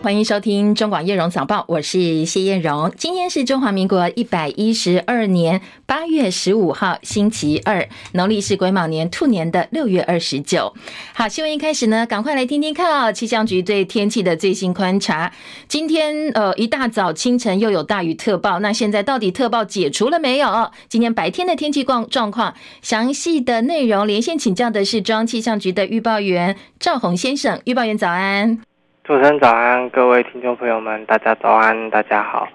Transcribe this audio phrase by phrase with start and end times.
[0.00, 2.90] 欢迎收听中广叶荣早报，我是谢叶荣。
[2.96, 10.72] 今天是中华民国一百一十二年八月十五号，星期二，农历是癸卯年兔年的六月二十九。
[11.12, 13.12] 好，新闻一开始呢，赶快来听听看、哦！
[13.12, 15.32] 气象局对天气的最新观察。
[15.66, 20.70] 今天呃一大早清晨又有大雨特报，那现在到底特报解除了没有？
[20.88, 28.67] 今天白天的天气状状况，详细的内容连线请教的是中央气象局的预报员赵宏先生，预报员早安。
[29.08, 32.46] 主持人早安，各位听众朋友们，大家早安，大家好。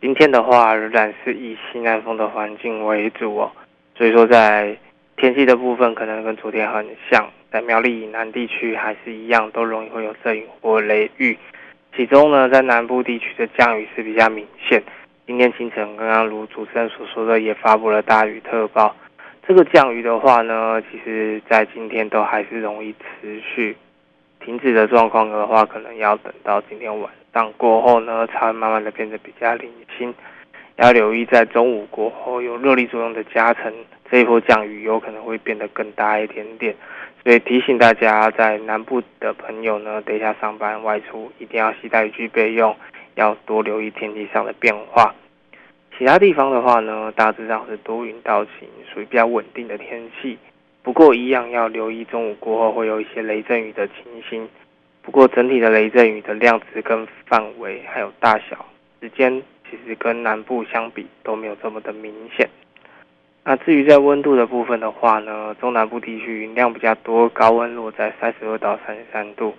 [0.00, 3.52] 今天的话仍然是以西南风的环境为主哦，
[3.94, 4.76] 所以说在
[5.16, 11.38] 天气的部分可能跟昨天很像，在苗栗以南地区还是一样，都容易会有阵雨或雷雨。
[11.94, 14.82] 其中呢，在南部地区的降雨是比较明显。
[15.28, 18.96] 今天清晨刚刚如主持人所说的，也发布了大雨特报。
[19.46, 23.76] 这个降雨的话呢，其实在今天都还是容易持续。
[24.44, 30.14] 停止的状况的话，可能要等到今天晚上过后呢，才会慢慢的变得比较零星。
[30.76, 33.72] 要留意在中午过后有热力作用的加成，
[34.10, 36.74] 这一波降雨有可能会变得更大一点点。
[37.22, 42.74] 所以提醒大家，在南部的朋友呢，等一下上班外出一定要携带雨具备用，
[43.14, 45.14] 要多留意天气上的变化。
[45.98, 50.38] 其他地方的话呢，大致上是多云到晴，属于比较稳定的天气。
[50.82, 54.48] 不过一样要留意，中午过后会有一些雷阵雨的情形。
[55.02, 58.66] 不过整体的雷阵雨的量值跟范围还有大小
[59.00, 62.48] 时间，其实跟南部相比都没有这么的明显。
[63.42, 69.54] 那至于在温度的部分的话呢，中南部地区云量比较多，高温落在三十二到三十三度，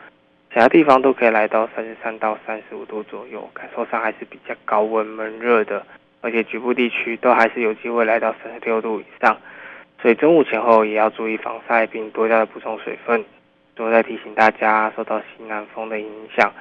[0.54, 5.86] 其他地方都可以来到三十三到三十五度左右，感受上还是比较高温闷热的，
[6.22, 9.36] 而且局部地区都还是有机会来到三十六度以上。
[10.02, 13.24] 所以中午前后也要注意防晒，并多加的补充水分。
[13.76, 16.52] 最后再提醒大家，受到西南风的影响，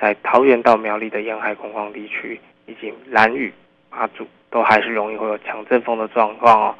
[0.00, 3.52] 在桃园到苗栗的沿海空旷地区，以及兰屿、
[3.90, 6.74] 马祖，都还是容易会有强阵风的状况哦。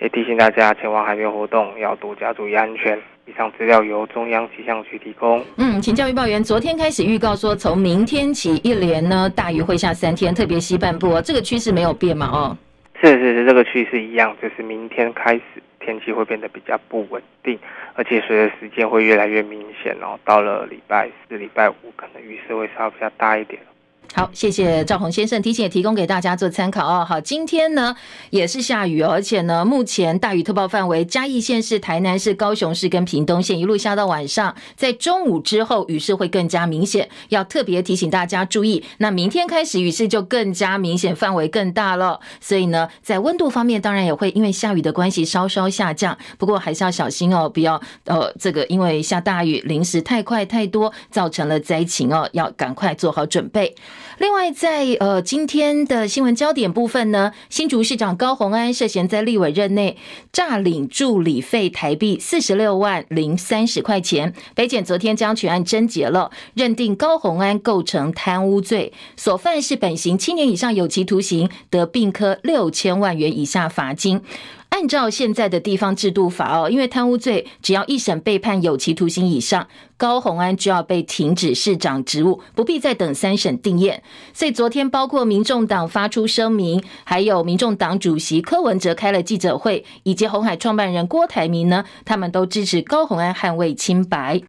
[0.00, 2.98] 也提醒大家，前往海边活动要多加注意安全。
[3.26, 5.44] 以上资料由中央气象局提供。
[5.56, 12.26] 嗯，请教预报员，昨天开始预告说，从明天起一连呢大雨会下三天，特别西半部哦，这个趋势没有变嘛？
[12.32, 12.56] 哦。
[13.00, 15.42] 是是是，这个趋势一样，就是明天开始
[15.78, 17.58] 天气会变得比较不稳定，
[17.94, 20.18] 而且随着时间会越来越明显哦。
[20.24, 23.60] 到了礼拜四、礼拜五，可能雨势会稍微比较大一点。
[24.14, 27.04] 好，谢谢赵宏先生提醒，也提供给大家做参考哦。
[27.04, 27.94] 好，今天呢
[28.30, 38.82] 也是下雨，而且呢，目前大雨特报范围嘉义县市、台南市、高雄市跟屏东县一路下到晚上，在中午之后雨势会更加明显，要特别提醒大家注意。
[38.96, 42.18] 那明天开始雨势就更加明显，范围更大了。
[42.40, 53.76] 所以呢，在温度方面，当然也会因为下雨的关系稍稍下降，不过还是要小心哦，不要呃这个因为下大雨淋湿太快太多，造成了灾情哦，要赶快做好准备。
[54.18, 59.96] 另外在，呃今天的新闻焦点部分呢，新竹市长高虹安涉嫌在立委任内
[60.32, 74.20] 诈领助理费台币四十六万零三十块钱，北检昨天将全案侦结了，认定高虹安构成贪污罪，所犯是本刑七年以上有期徒刑，得并科六千万元以下罚金。
[74.70, 83.98] 按照现在的地方制度法哦，因为贪污罪只要一审被判有期徒刑以上，高虹安就要被停止市长职务，不必再等三审定谳。
[84.32, 94.42] 所以昨天包括民众党发出声明，还有民众党主席柯文哲开了记者会，以及红海创办人郭台铭呢，他们都支持高虹安捍卫清白。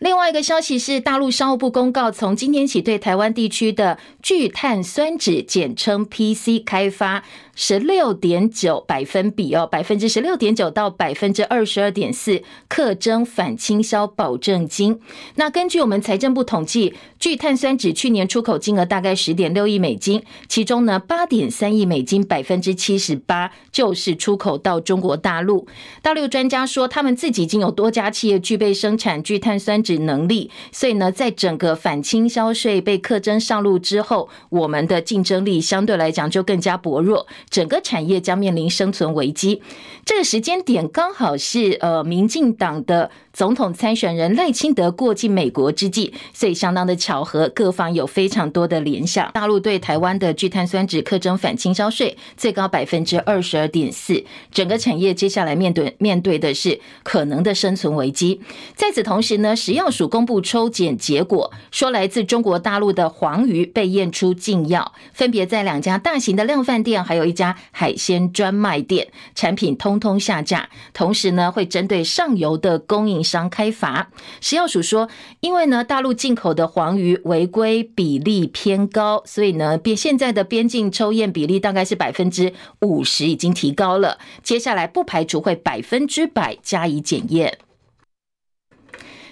[0.00, 7.22] 另外一个消息是，大陆商务部公告，从今天起对台湾地区的聚碳酸酯，简称 PC 开发。
[7.54, 14.98] 十六点九百分比哦，百分之十六点九到百分之二十二点四，课征反倾销保证金。
[15.34, 25.66] 那根据我们财政部统计，聚碳酸酯去年出口金额大概十点六亿美金，其中呢八点三亿美金，百分之七十八就是出口到中国大陆。
[26.00, 37.26] 大陆专家说，他们自己已经有多家企业具备生产聚碳酸酯能力，所以呢，在整个反倾销税被课征上路之后，我们的竞争力相对来讲就更加薄弱。
[37.48, 39.62] 整个产业将面临生存危机，
[40.04, 49.30] 这个时间点刚好是呃，民进党的总统参选人赖清德过境美国之际，所以相当的巧合，各方有非常多的联想。
[49.32, 58.40] 大陆对台湾的聚碳酸酯课征反倾销税最高百分之二十二点四，整个产业接下来面对面对的是可能的生存危机。
[58.74, 70.68] 在此同时呢，食药药署公布抽检结果，说来自中国大陆的黄鱼被验出禁药，分别在两家大型的量贩店，还有一家海鲜专卖店，产品通通下架。
[70.92, 74.10] 同时呢，会针对上游的供应商开罚。
[74.42, 75.08] 食药署说，
[75.40, 82.52] 因为呢，大陆进口的黄鱼违规比例偏高，所以呢，边现在的边境抽验比例大概是百分之
[82.82, 84.18] 五十，已经提高了。
[84.42, 87.56] 接下来不排除会百分之百加以检验。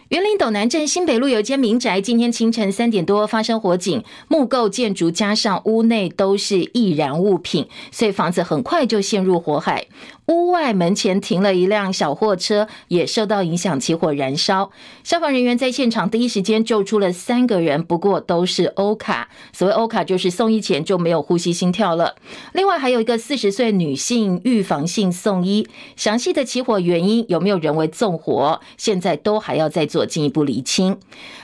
[0.08, 9.86] 园林斗南镇新北路有一间民宅，今天清晨三点多发生火警，木构建筑加上屋内都是易燃物品，所以房子很快就陷入火海。
[10.28, 14.70] 屋外门前停了一辆小货车，也受到影响，起火燃烧。
[15.02, 19.30] 消防人员在现场第一时间救出了三个人，不过都是欧卡。
[19.54, 22.16] 所谓欧卡，就是送医前就没有呼吸心跳了。
[22.52, 25.66] 另外还有一个四十岁女性预防性送医，
[25.96, 30.98] 详细的起火原因有没有人为纵火，现在都还要再做进一步厘清。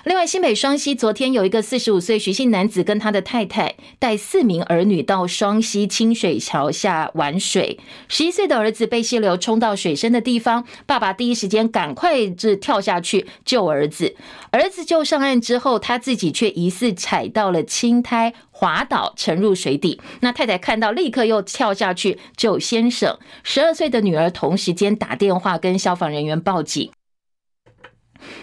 [0.04, 14.16] 另外，新北双溪昨天有一个四十五岁徐姓男子跟他的太太带四名儿女到双溪清水桥下玩水，十一岁的儿子被溪流冲到水深的地方，爸爸第一时间赶快就跳下去救儿子。
[14.50, 20.00] 儿子救上岸之后，他自己却疑似踩到了青苔，滑倒沉入水底。
[20.20, 23.16] 那太太看到，立刻又跳下去救先生。
[23.44, 26.90] 十二岁的女儿同时间打电话跟消防人员报警。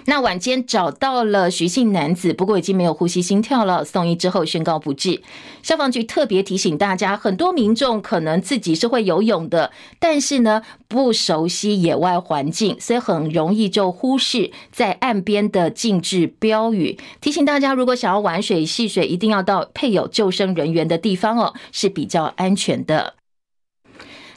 [0.05, 5.21] 那晚间找到了徐姓男子，不过已经没有呼吸心跳了，送医之后宣告不治。
[5.61, 16.97] 消防局特别提醒大家，很多民众可能自己是会游泳的，但是呢不熟悉野外环境，所以很容易就忽视在岸边的禁止标语。
[17.19, 23.13] 提醒大家，如果想要玩水戏水，一定要到配有救生人员的地方哦，是比较安全的。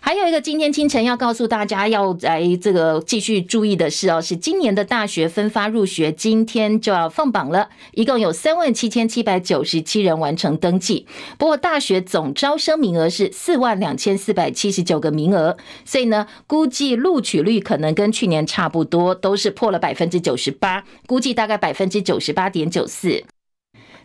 [0.04, 11.06] 还有一个今天清晨要告诉大家要来这个继续注意的是哦，是今年的大学分发入学今天就要放榜了，一共有三万七千七百九十七人完成登记。
[11.38, 15.56] 不过大学总招生名额是四万两千四百七十九个名额，
[15.86, 23.24] 所以呢，估计录取率可能跟去年差不多，都是破了百分之九十八，估计大概百分之九十八点九四。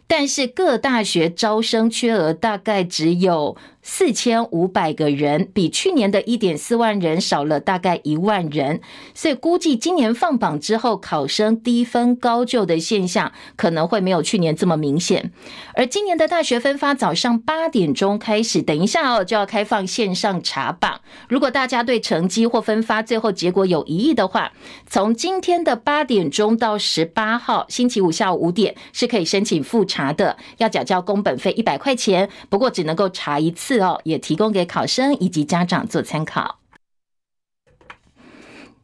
[0.08, 3.58] 但是各大学招生缺额大概只有。
[3.82, 8.82] 四千五百个人，比去年的一点四万人少了大概一万人，
[9.14, 15.32] 所以估计今年放榜之后，考生低分高就的现象可能会没有去年这么明显。
[15.76, 21.00] 而今年的大学分发早上八点钟开始，等一下哦就要开放线上查榜。
[21.30, 24.52] 如果大家对成绩或分发最后结果有疑义的话，
[24.88, 33.69] 从今天的八点钟到十八号星期五下午五点是可以申请复查的，要缴交工本费一百块钱，不过只能够查一次。
[34.04, 36.59] 也提供给考生以及家长做参考。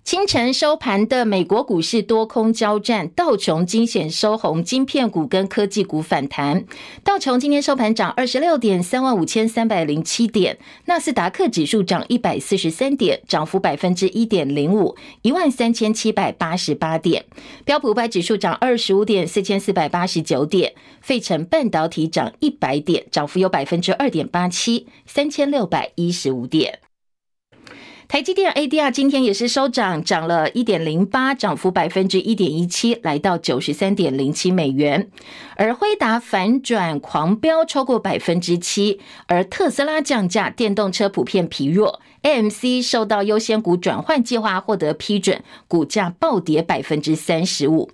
[0.06, 6.64] 清晨收盘的美国股市多空交战，道琼惊险收红，晶片股跟科技股反弹。
[7.04, 17.26] 道琼今天收盘涨二十六点，三万五千三百零七点；纳斯达克指数涨一百四十三点，涨幅百分之一点零五，一万三千七百八十八点。
[17.66, 20.76] 标普五百指数涨二十五点，四千四百八十九点。
[21.02, 26.78] 费城半导体涨一百点，涨幅有百分之二点八七，三千六百一十五点。
[28.08, 35.10] 台积电 ADR 今天也是收涨，涨了一点零八，涨幅百分之一点一七，来到九十三点零七美元。
[35.56, 42.00] 而辉达反转狂飙超过百分之七，而特斯拉降价，电动车普遍疲弱。
[42.22, 47.90] AMC 受到优先股转换计划获得批准，股价暴跌百分之三十五。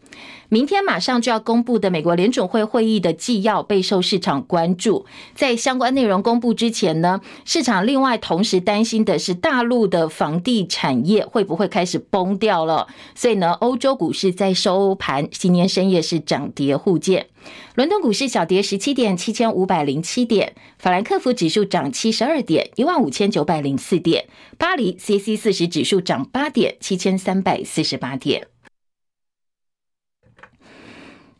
[0.53, 5.05] 明天马上就要公布的美国联准会会议的纪要备受市场关注。
[5.33, 12.87] 在相关内容公布之前呢，市场另外同时担心的是大陆的房地产业会不会开始崩掉了。
[13.15, 17.27] 所以呢，欧洲股市在收盘今天深夜是涨跌互见。
[17.75, 24.25] 伦敦股市小跌十七点，七千五百零七点；法兰克福指数涨七十二点，一万五千九百零四点；
[24.57, 28.47] 巴黎 C C 四十指数涨八点，七千三百四十八点。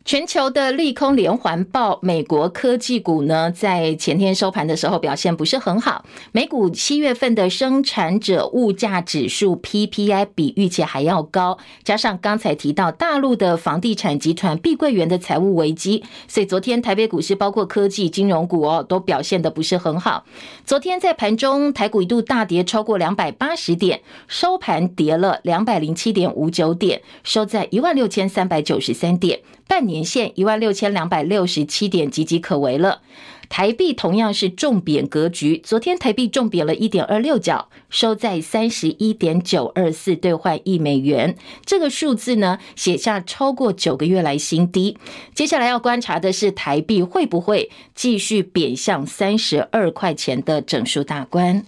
[0.04, 6.04] 全球的利空连环爆，美国科技股呢，在前天收盘的时候表现不是很好。
[6.32, 20.24] 美股七月份的生产者物价指数 PPI 比预期还要高，加上刚才提到大陆的房地产集团碧桂园的财务危机，所以昨天台北股市包括科技、金融股哦，都表现的不是很好。
[20.66, 29.91] 昨天在盘中，台股一度大跌超过两百八十点，收盘跌了两百零七点五九点，收在一万六千三百九十三点，半年。
[29.92, 33.02] 年线一万六千两百六十七点岌岌可危了。
[33.48, 41.36] 台币同样是重贬格局，昨天台币重贬了一点二六角，收在三十一点九二四兑换一美元。
[41.66, 44.96] 这个数字呢，写下超过九个月来新低。
[45.34, 51.66] 接下来要观察的是台币会不会继续贬向三十二块钱的整数大关。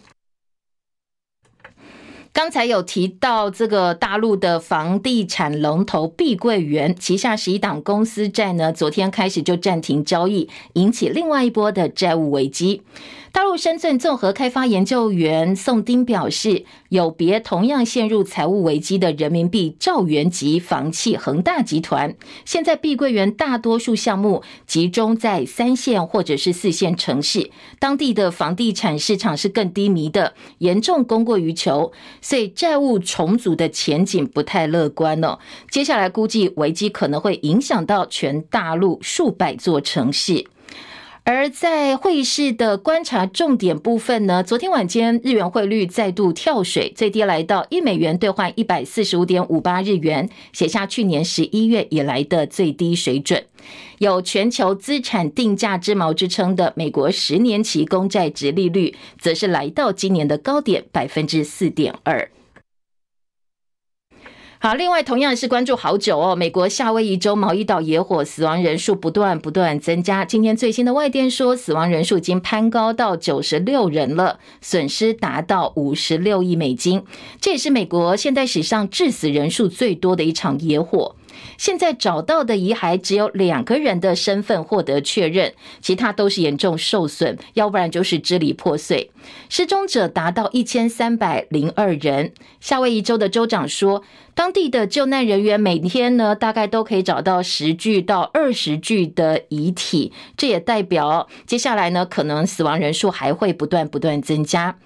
[2.35, 12.83] 刚才有提到这个大陆的房地产龙头碧桂园旗下十一档公司债呢，昨天开始就暂停交易，引起另外一波的债务危机。
[13.35, 22.15] 大陆深圳综合开发研究员宋丁表示，有别同样陷入财务危机的人民币兆元级房企恒大集团，
[22.45, 27.51] 现在碧桂园大多数项目集中在三线或者是四线城市，
[27.81, 35.41] 当地的房地产市场是更低迷的，严重供过于求，所以债务重组的前景不太乐观哦。
[35.69, 40.47] 接下来估计危机可能会影响到全大陆数百座城市。
[41.27, 53.43] 而在汇市的观察重点部分呢，昨天晚间日元汇率再度跳水，最低来到一美元兑换一百四十五点五八日元，写下去年十一月以来的最低水准。
[54.01, 62.31] 有全球资产定价之矛之称的美国十年期公债殖利率，则是来到今年的高点百分之四点二。
[64.65, 66.35] 好，另外同样是关注好久哦。
[66.35, 77.05] 美国夏威夷州毛伊岛野火死亡人数不断不断增加，今天最新的外电说，死亡人数已经攀高到九十六人了，损失达到五十六亿美金，
[77.39, 81.15] 这也是美国现代史上致死人数最多的一场野火。
[81.57, 89.11] 现在找到的遗骸只有两个人的身份获得确认，其他都是严重受损，要不然就是支离破碎。
[89.49, 92.33] 失踪者达到一千三百零二人。
[92.61, 94.03] 夏威夷州的州长说，
[94.35, 104.77] 当地的救难人员每天呢，大概都可以找到十具到二十具的遗体，这也代表接下来呢，可能死亡人数还会不断不断增加。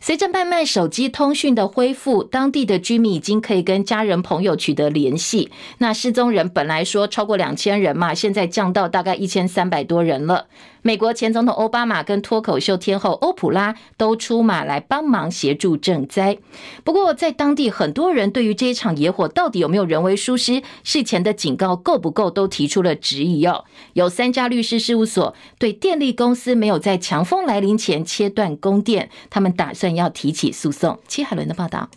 [0.00, 5.50] 随着慢慢手机通讯的恢复，当地的居民已经可以跟家人朋友取得联系。
[5.78, 10.46] 那失踪人本来说超过两千人嘛，现在降到大概一千三百多人了。
[10.82, 16.38] 美国前总统奥巴马跟脱口秀天后欧普拉都出马来帮忙协助赈灾。
[16.84, 23.44] 不过，在当地很多人对于这一场野火到底有没有人为疏失、事前的警告够不够，都提出了质疑。
[23.46, 30.98] 哦，有三家律师事务所对电力公司没有在强风来临前切断供电，他们打算要提起诉讼。
[31.08, 31.88] 戚海伦的报道。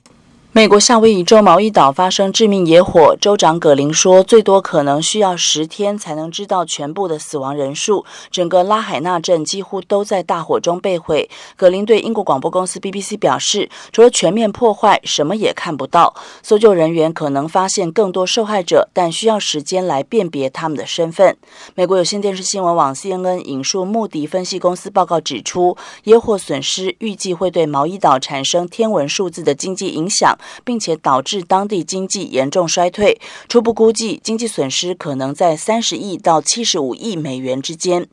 [0.54, 8.04] 美国夏威夷州毛伊岛发生致命野火，州长葛林说，最多可能需要十天才能知道全部的死亡人数。
[8.30, 11.30] 整个拉海纳镇几乎都在大火中被毁。
[11.56, 16.14] 葛林对英国广播公司 BBC 表示，除了全面破坏，什么也看不到。
[16.44, 21.38] 搜救人员可能发现更多受害者，但需要时间来辨别他们的身份。
[21.76, 30.38] 美国有线电视新闻网 CNN 引述穆迪分析公司报告指出，野火损失预计会对毛伊岛产生天文数字的经济影响。
[30.64, 38.08] 并且导致当地经济严重衰退，初步估计经济损失可能在三十亿到七十五亿美元之间。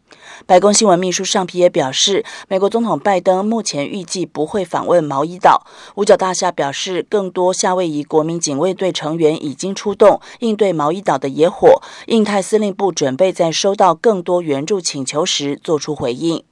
[0.47, 5.67] 白宫新闻秘书尚皮也表示，美国总统拜登目前预计不会访问毛伊岛。
[5.95, 11.81] 五角大厦表示，更多夏威夷国民警卫队成员已经出动应对毛伊岛的野火。
[12.07, 16.43] 印太司令部准备在收到更多援助请求时做出回应。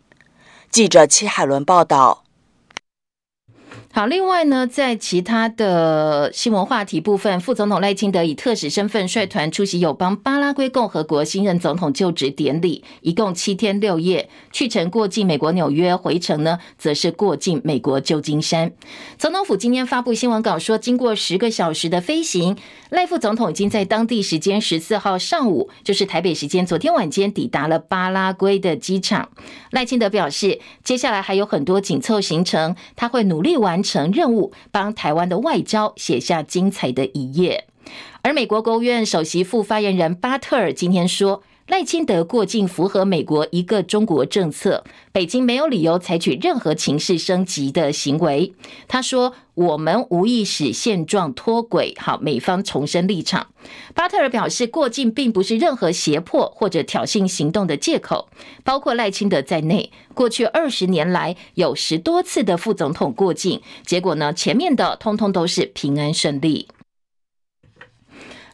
[0.70, 2.25] 记者戚海伦报道。
[3.96, 18.70] 好，另外呢，在其他的新闻话题部分，副总统赖清德以特使身份率团出席友邦巴拉圭共和国新任总统就职典礼，一共七天六夜，去程过境美国纽约，回程呢则是过境美国旧金山。
[19.16, 22.54] 总统府今天发布新闻稿说，经过十个小时的飞行，
[22.90, 29.30] 赖副总统已经在当地时间十四号上午，就是台北时间昨天晚间抵达了巴拉圭的机场。
[29.70, 34.10] 赖清德表示，接下来还有很多紧凑行程，他会努力完成。
[34.10, 37.66] 任务，帮台湾的外交写下精彩的一页。
[38.22, 48.54] 而美国国务院首席副发言人巴特尔今天说，赖清德过境符合美国一个中国政策，北京没有理由采取任何情势升级的行为。
[48.86, 49.34] 他说。
[49.56, 51.94] 我们无意使现状脱轨。
[51.96, 53.46] 好，美方重申立场。
[53.94, 58.28] 巴特尔表示，过境并不是任何胁迫或者挑衅行动的借口。
[58.62, 66.68] 包括赖清德在内，过去二十年来有十多次的副总统过境，结果呢，前面的通通都是平安顺利。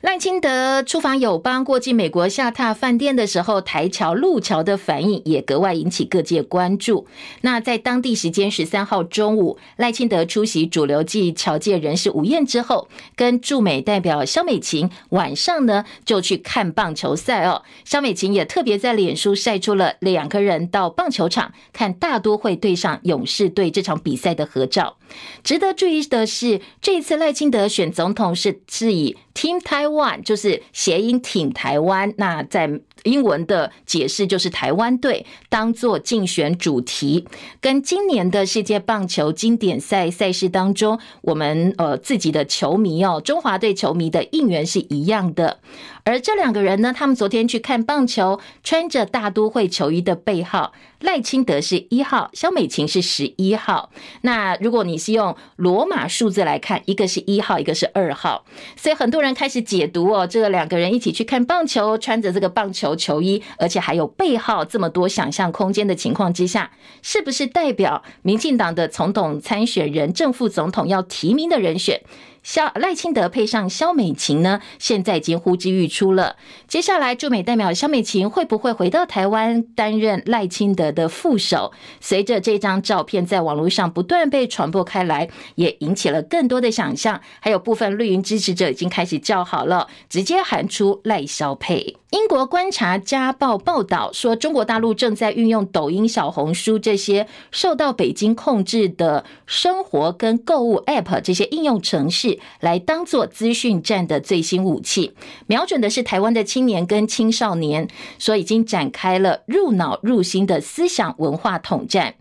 [0.02, 7.06] 赖清德出访友邦，过境美国下榻饭店的时候，台侨路桥的反应也格外引起各界关注。
[7.42, 17.62] 那在当地时间十三号中午，赖清德出席主流暨侨界人士午宴之后，跟驻美代表萧美琴晚上呢就去看棒球赛哦。
[17.84, 24.96] 萧美琴也特别在脸书晒出了两个人到棒球场看大都会对上勇士队这场比赛的合照。
[25.44, 29.91] 值得注意的是，这一次赖清德选总统是是以 Team Taiwan，
[30.22, 32.12] 就是谐音挺台湾。
[32.16, 32.68] 那在
[33.04, 37.26] 英文的解释就是台湾队当做竞选主题，
[37.60, 45.58] 跟今年的世界棒球经典赛赛事当中，我们呃自己的球迷哦，中华队球迷的应援是一样的。
[46.04, 53.90] 而这两个人呢，他们昨天去看棒球，穿着大都会球衣的背号，赖清德是一号，萧美琴是十一号。
[54.22, 58.44] 那如果你是用罗马数字来看，一个是一号，一个是二号，
[58.76, 66.70] 所以很多人开始解读哦，这两个人一起去看棒球，穿着这个棒球球衣，而且还有背号，这么多想象空间的情况之下，
[67.02, 72.00] 是不是代表民进党的总统参选人、正副总统要提名的人选？
[72.42, 76.36] 萧赖清德配上萧美琴呢，现在已经呼之欲出了。
[76.66, 81.72] 接下来驻美代表萧美琴会不会回到台湾担任赖清德的副手？
[82.00, 87.20] 随着这张照片在网络上不断被传播开来，也引起了更多的想象。
[87.40, 91.96] 还有部分绿营支持者已经开始叫好了，直接喊出赖萧配。
[92.10, 105.14] 英国观察家报报道说，中国大陆正在运用抖音、小红书这些受到北京控制的生活跟购物 App 这些应用程式，来当做资讯战的最新武器，
[105.46, 112.14] 瞄准的是台湾的青年跟青少年，所以已经展开了入脑入心的思想文化统战。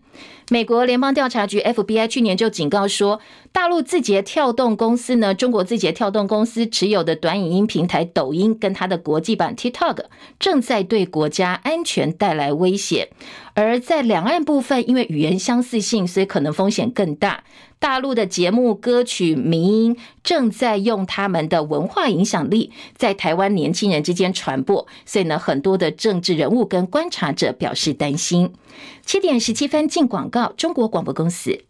[0.50, 3.20] 美国联邦调查局 FBI 去年就警告说，
[3.52, 10.04] 大陆字节跳动公司呢，中国字节跳动公司持有的短影音平台抖音跟它的国际版 TikTok
[10.38, 13.08] 正在对国家安全带来威胁。
[13.54, 17.44] 而在两岸部分，因为语言相似性，所以可能风险更大。
[17.82, 28.52] 大陆的节目、歌曲、名音正在用他们的文化影响力在台湾年轻人之间传播，所以呢，很多的政治人物跟观察者表示担心。
[29.04, 31.64] 七点十七分进广告，中国广播公司。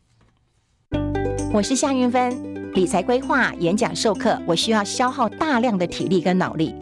[1.50, 6.74] 我是夏韵芬，理财规划、演讲、授课，我需要消耗大量的体力跟脑力。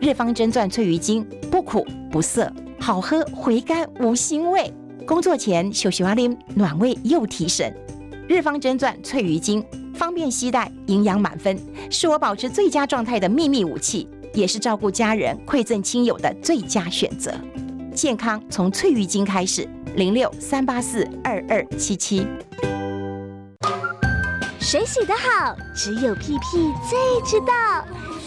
[0.00, 4.72] 日方真钻翠鱼精不苦不涩，好喝回甘无腥味。
[5.04, 7.74] 工作前秀秀阿玲暖胃又提神。
[8.28, 11.58] 日方真钻翠鱼精方便携带，营养满分，
[11.90, 17.32] 是我保持最佳状态的秘密武器，也是照顾家人、馈赠亲友的最佳选择。
[17.94, 22.26] 健康从翠鱼精开始，零六三八四二二七七。
[24.60, 27.82] 水洗得好，只有屁屁最知道。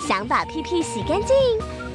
[0.08, 1.38] 想把屁屁洗干净，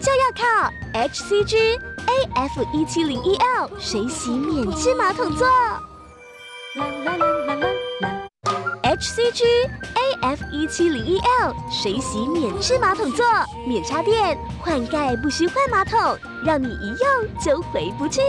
[0.00, 1.76] 就要靠 HCG
[2.07, 5.44] AF 一七零一 L 水洗免治马桶座。
[5.48, 7.36] 啦啦啦
[8.98, 9.42] HCG
[10.22, 13.26] AF 一七零一 L 水洗免治马桶座，
[13.66, 18.22] 免插电，换盖不需换马桶，让你一用就回不去。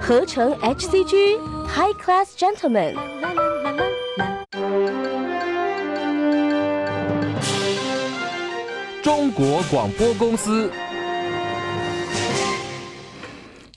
[0.00, 2.94] 合成 HCG High Class Gentleman。
[9.02, 10.70] 中国广播公司。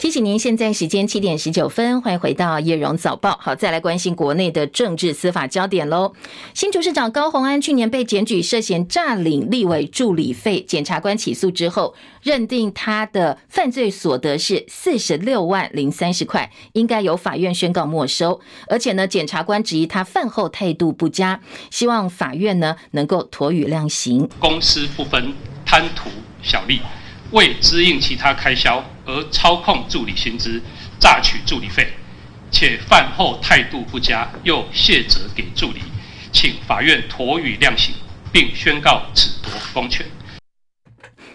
[0.02, 3.38] 提醒您，现在时间七点十九分，欢迎回到叶荣早报。
[3.40, 6.12] 好，再来关心国内的政治司法焦点喽。
[6.56, 18.42] 新竹市长高虹安去年被检举涉嫌诈领立委助理费，检察官起诉之后，认定他的犯罪所得是四十六万零三十块，应该由法院宣告没收。
[18.68, 24.28] 而且呢，检察官质疑他饭后态度不佳，希望法院呢能够妥予量刑。
[24.40, 25.32] 公私不分，
[25.64, 26.10] 贪图
[26.42, 26.82] 小利。
[27.34, 30.62] 为支应其他开销而操控助理薪资，
[31.00, 31.88] 榨取助理费，
[32.52, 35.80] 且饭后态度不佳，又卸责给助理，
[36.32, 37.96] 请法院妥予量刑，
[38.32, 40.06] 并宣告褫夺公权。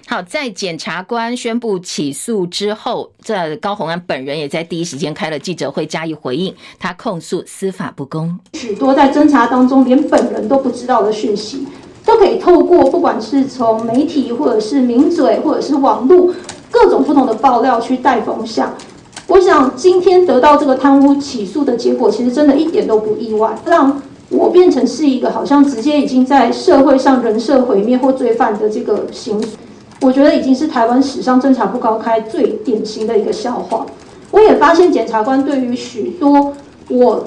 [0.08, 11.66] 好，在检察官宣布起诉之后，这高虹安本人也在第一时间开了记者会加以回应，他控诉司法不公，许多在侦查当中连本人都不知道的讯息。
[12.04, 16.32] 都可以透过不管是从媒体，或者是名嘴，或者是网络
[16.76, 18.74] 各种不同的爆料去带风向。
[19.26, 29.42] 我想今天得到这个贪污起诉的结果，其实真的一点都不意外，让我变成是一个好像直接已经在社会上人设毁灭或罪犯的这个行，
[30.02, 33.86] 我觉得已经是台湾史上侦查不高开最典型的一个笑话。
[34.30, 36.52] 我也发现检察官对于许多
[36.90, 37.24] 我。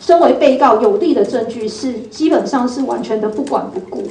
[0.00, 4.04] 身为被告有利的证据是基本上是完全的不管不顾。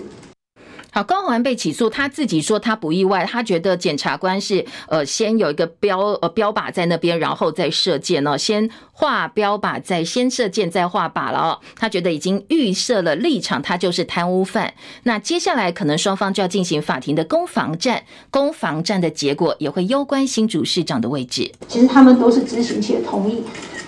[1.04, 11.60] 高虹安被起诉，他自己说他不意外，他觉得检察官是呃先有一个标呃标靶在那边，然后再射箭哦，先画标靶，再先射箭，再画靶了哦。
[11.76, 14.74] 他觉得已经预设了立场，他就是贪污犯。
[15.04, 21.52] 那接下来可能双方就要进行法庭的攻防战，攻防战的结果也会攸关新主市长的位置。
[21.68, 23.44] 其实他们都是知情且同意，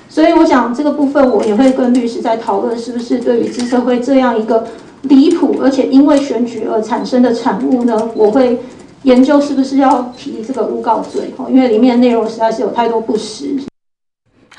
[0.10, 4.66] 所以我想这个部分我也会跟律师在讨论，是不是对于资策会这样一个。
[5.04, 8.60] 离谱，而且因为选举而产生的产物呢，我会
[9.04, 13.56] 研究是不是要提这个诬告罪，因为里面内容实在是有太多不实。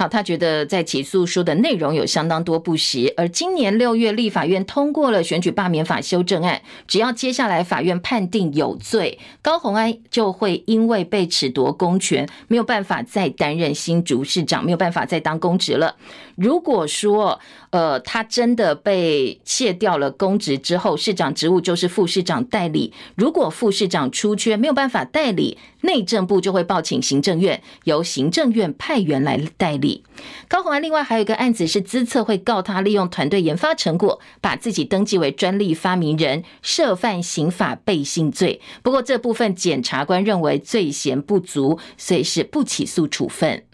[0.00, 15.94] 好，他觉得在起诉书的内容有相当多不实，而今年六月立法院通过了选举罢免法修正案，只要接下来法院判定有罪，高虹安就会因为被褫夺公权，没有办法再担任新竹市长，没有办法再当公职了。
[16.40, 22.94] 如果说，呃，他真的被卸掉了公职之后，市长职务就是副市长代理。
[23.14, 30.03] 如果副市长出缺，没有办法代理，内政部就会报请行政院，由行政院派员来代理。
[30.48, 38.62] 高虹安另外还有一个案子是资策会告他利用团队研发成果，把自己登记为专利发明人，涉犯刑法背信罪。
[38.83, 43.64] 不过这部分检察官认为罪嫌不足，所以是不起诉处分。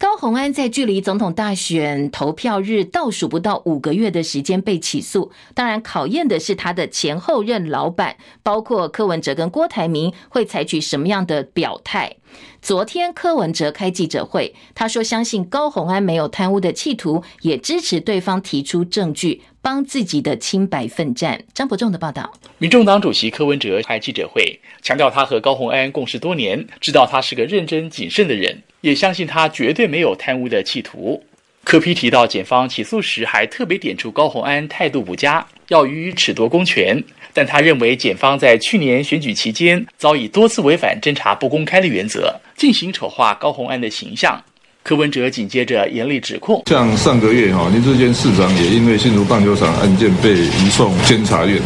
[0.00, 12.16] 高红安在距离总统大选投票日倒数不到五个月的时间被起诉，当然考验的是他的前后任老板，包括柯文哲跟郭台铭会采取什么样的表态。
[12.62, 21.42] 昨天柯文哲开记者会，他说相信高红安没有贪污的企图，也支持对方提出证据，帮自己的清白奋战。
[21.52, 28.62] 张伯仲的报道，民众党主席柯文哲开记者会，强调他和高虹安共事多年，知道他是个认真谨慎的人。
[28.80, 31.22] 也相信他绝对没有贪污的企图。
[31.62, 37.04] 柯 P 提到，检方起诉时还特别点出高虹安态度不佳，要予以褫夺公权。
[37.34, 44.42] 但他认为，检方在去年选举期间早已多次违反侦查不公开的原则，进行丑化高虹安的形象。
[44.82, 51.60] 柯文哲紧接着严厉指控，像上个月哈林志坚市长也因为新竹棒球场案件被移送监察院。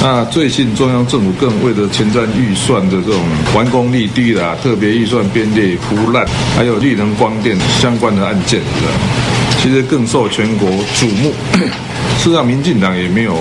[0.00, 3.20] 那最近中央政府更为了前瞻预算的这种
[3.54, 6.24] 完工率低啦，特别预算编列腐烂，
[6.56, 8.60] 还有绿能光电相关的案件，
[9.58, 11.32] 其实更受全国瞩目。
[12.18, 13.36] 事实上，民进党也没有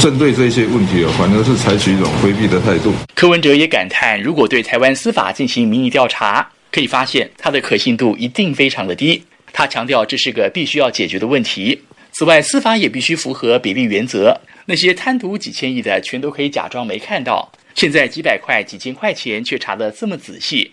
[0.00, 2.92] 针对这些问题哦，反而是采取一种回避的态度。
[3.14, 6.48] 柯文哲也感叹，如果对台湾司法进行民意调查。
[6.74, 9.22] 可以发现，它的可信度一定非常的低。
[9.52, 11.80] 他强调，这是个必须要解决的问题。
[12.10, 14.40] 此外，司法也必须符合比例原则。
[14.66, 17.52] 那些贪图几千亿的，全都可以假装没看到。
[17.76, 20.72] 现在几百块、几千块钱却查得这么仔细。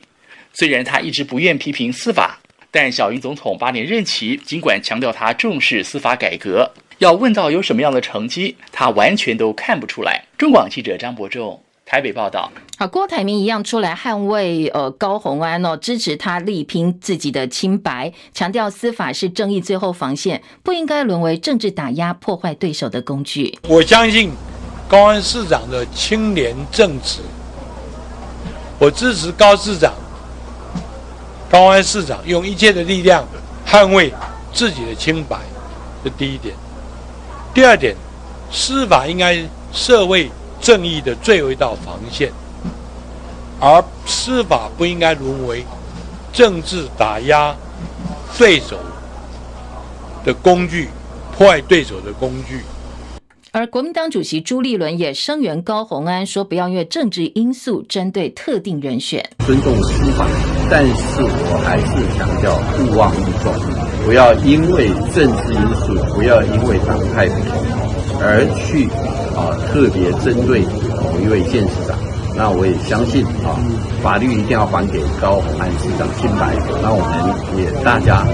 [0.53, 2.39] 虽然他一直不愿批评司法，
[2.71, 10.23] 但小英总统八年任期，尽管强调他重视司法改革，要问到有什么样的成绩，他完全都看不出来。
[10.35, 11.61] 中广记者张伯仲。
[11.91, 23.59] 台北报道，好，郭台铭一样出来捍卫呃高红安哦，支持他力拼自己的清白，强调司法是正义最后防线，不应该沦为政治打压破坏对手的工具。
[23.67, 24.31] 我相信
[24.87, 27.19] 高安市长的清廉正直，
[28.79, 29.93] 我支持高市长，
[31.49, 33.27] 高安市长用一切的力量
[33.67, 34.13] 捍卫
[34.53, 35.37] 自己的清白，
[36.05, 36.55] 这第一点。
[37.53, 37.93] 第二点，
[38.49, 39.37] 司法应该
[39.73, 40.31] 社会。
[40.61, 42.31] 正义的最后一道防线，
[43.59, 45.65] 而司法不应该沦为
[46.31, 47.55] 政治打压
[48.37, 48.77] 对手
[50.23, 50.89] 的工具，
[51.35, 52.61] 破坏对手的工具。
[53.53, 60.25] 而国民党主席朱立伦也声援高虹安，说不要因为政治因素针对特定人选，尊重司法，
[60.69, 63.53] 但是我还是强调勿忘于众，
[64.05, 67.70] 不要因为政治因素，不要因为党派不同
[68.23, 68.87] 而去。
[69.31, 70.59] 啊，特别针对
[71.01, 71.97] 某一位县市长，
[72.35, 73.55] 那我也相信啊，
[74.03, 76.53] 法律一定要还给高鸿安市长清白。
[76.83, 78.27] 那我们也大家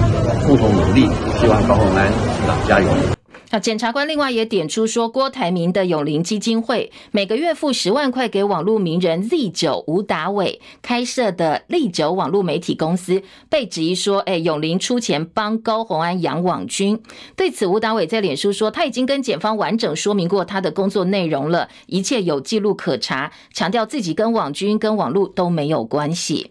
[0.44, 1.08] 共同努力，
[1.40, 3.17] 希望高鸿安市长加油。
[3.50, 17.00] 那检察官另外也点出说，郭台铭的永龄基金会每个月付十万块给网络名人 Z 九吴达伟开设的 Z 九网络媒体公司，被质疑说，哎，永龄出钱帮高虹安养网军。
[17.36, 26.50] 对此，吴达伟在脸书说，他已经跟检方完整说明过他的工作内容了，一切有记录可查，强调自己跟网军跟网络都没有关系。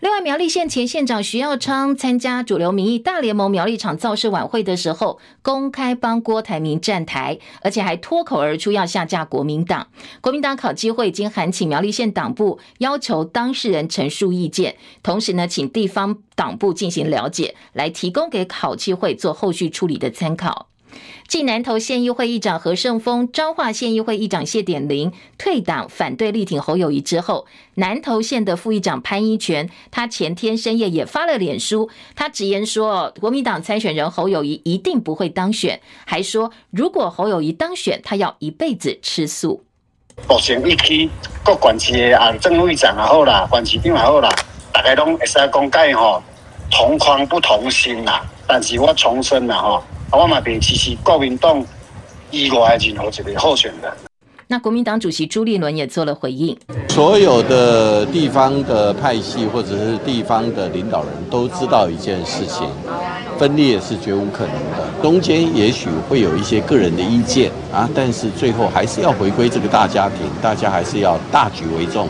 [0.00, 9.88] 另外，苗栗县前县长徐耀昌参加主流民意大联盟苗栗场造势晚会的时候，公开帮郭台铭站台，而且还脱口而出要下架国民党。
[10.20, 20.68] 国民党考纪会已经函请苗栗县党部，要求当事人陈述意见，同时呢，请地方党部进行了解，来提供给考纪会做后续处理的参考。
[21.28, 39.64] 继南投县议会议长何胜峰、彰化县议会议长谢典林退党反对力挺侯友谊之后，南投县的副议长潘一权，他前天深夜也发了脸书，他直言说，国民党参选人侯友谊一定不会当选，还说如果侯友谊当选，他要一辈子吃素。
[40.28, 41.10] 目前一区
[41.44, 44.34] 各县市的啊，政务长也好啦，县市长也好啦，
[44.72, 46.22] 大家拢会使讲解吼，
[46.70, 48.24] 同框不同心啦。
[48.46, 49.82] 但是我重申啦吼。
[50.12, 51.62] 我嘛别支持国民党
[52.30, 53.92] 以外任何一个候选人。
[54.46, 56.56] 那国民党主席朱立伦也做了回应。
[56.88, 62.64] 所有的地方的派系或者是地方的领导人都知道一件事情，
[63.36, 65.02] 分裂是绝无可能的。
[65.02, 72.08] 中间也许会有一些个人的意见啊，但是最后还是要回归这个大家庭，大家还是要大局为重。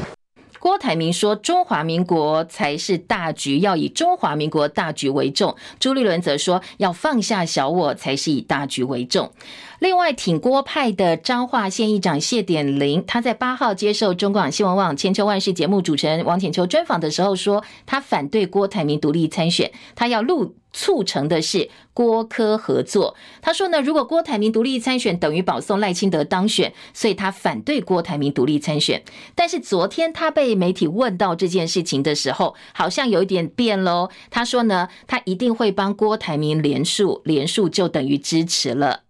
[0.66, 9.30] 郭台铭说：“中华民国才是大局，要以中华民国大局为重。”朱立伦则说：“要放下小我，才是以大局为重。”
[9.78, 23.16] 另外，挺郭派的彰化县议长谢典林，他在八号接受中广新闻网《千秋万世》节目主持人王浅秋专访的时候说，他反对郭台铭独立参选，他要路促成的是郭柯合作。
[23.40, 29.02] 他说呢，如果郭台铭独立参选，等于保送赖清德当选，所以他反对郭台铭独立参选。
[29.34, 34.10] 但是昨天他被媒体问到这件事情的时候，好像有一点变喽。
[34.30, 39.05] 他说呢，他一定会帮郭台铭连署，连署就等于支持了。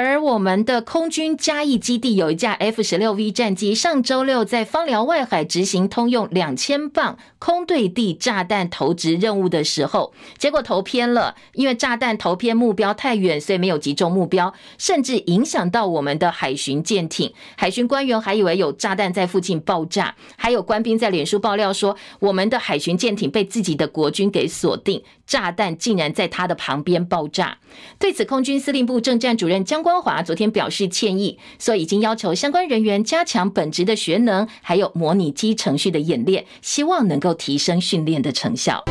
[0.00, 17.34] 而我们的空军嘉义基地有一架 F 十六 V 战机，上周六在方寮外海执行通用两千磅空对地炸弹投掷任务的时候，结果投偏了，因为炸弹投偏目标太远，所以没有击中目标，甚至影响到我们的海巡舰艇。
[17.56, 27.58] 海巡官员还以为有炸弹在附近爆炸，还有官兵在脸书爆料说，我们的海巡舰艇被自己的国军给锁定，炸弹竟然在他的旁边爆炸。
[27.98, 38.84] 对此，空军司令部政战主任江光华昨天表示歉意，所以已经要求相关人员加强本职的学能，还有模拟机程序的演练，希望能够提升训练的成效。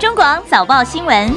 [0.00, 1.30] 中广早报新闻，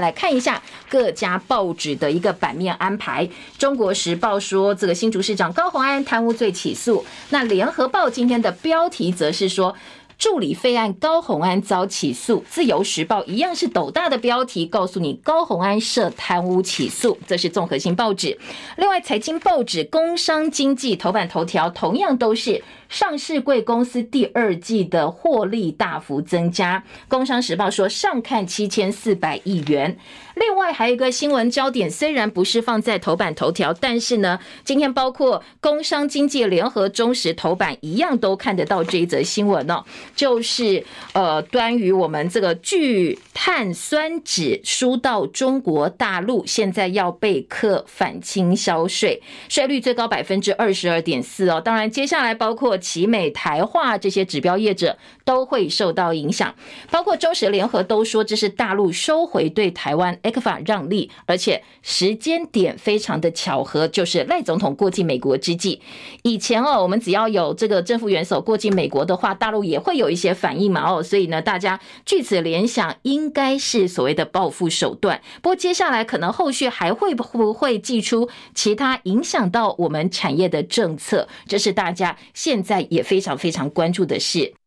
[0.00, 3.28] 来看一下各家报纸的一个版面安排。
[3.56, 7.04] 中国时报说，这个新竹市长高虹安贪污罪起诉。
[7.30, 9.76] 那联合报今天的标题则是说。
[10.18, 12.44] 助理费案，高红安遭起诉。
[12.50, 17.16] 自由时报一样是斗大的标题，告诉你高红安涉贪污起诉。
[17.26, 18.36] 这是综合性报纸。
[18.76, 22.64] 另外，财经报纸《工商经济》头版头条同样都是。
[22.88, 29.98] 上市贵公司第二季的获利大幅增加，工商时报说上看七千四百亿元。
[30.36, 51.60] 另外还有一个新闻焦点，虽然不是放在头版头条，但是呢，今天包括工商经济联合中时头版一样都看得到这一则新闻哦，就是呃，关于我们这个聚碳酸酯输到中国大陆，现在要被课反倾销税，税率最高百分之二十二点四哦。
[51.60, 52.77] 当然，接下来包括。
[52.78, 56.54] 奇美、台化这些指标业者都会受到影响，
[56.90, 65.80] 包括中时联合都说这是大陆收回对台湾 ECFA 让利，而且时间点非常的巧合，就是赖总统过境美国之际。
[66.22, 75.20] 以前哦，我们只要有这个政府元首过境美国的话，大陆也会有一些反应嘛哦，所以呢，大家据此联想，应该是所谓的报复手段。
[75.42, 84.57] 不过接下来可能后续还会不会祭出其他影响到我们产业的政策，这是大家现在也非常非常关注的是。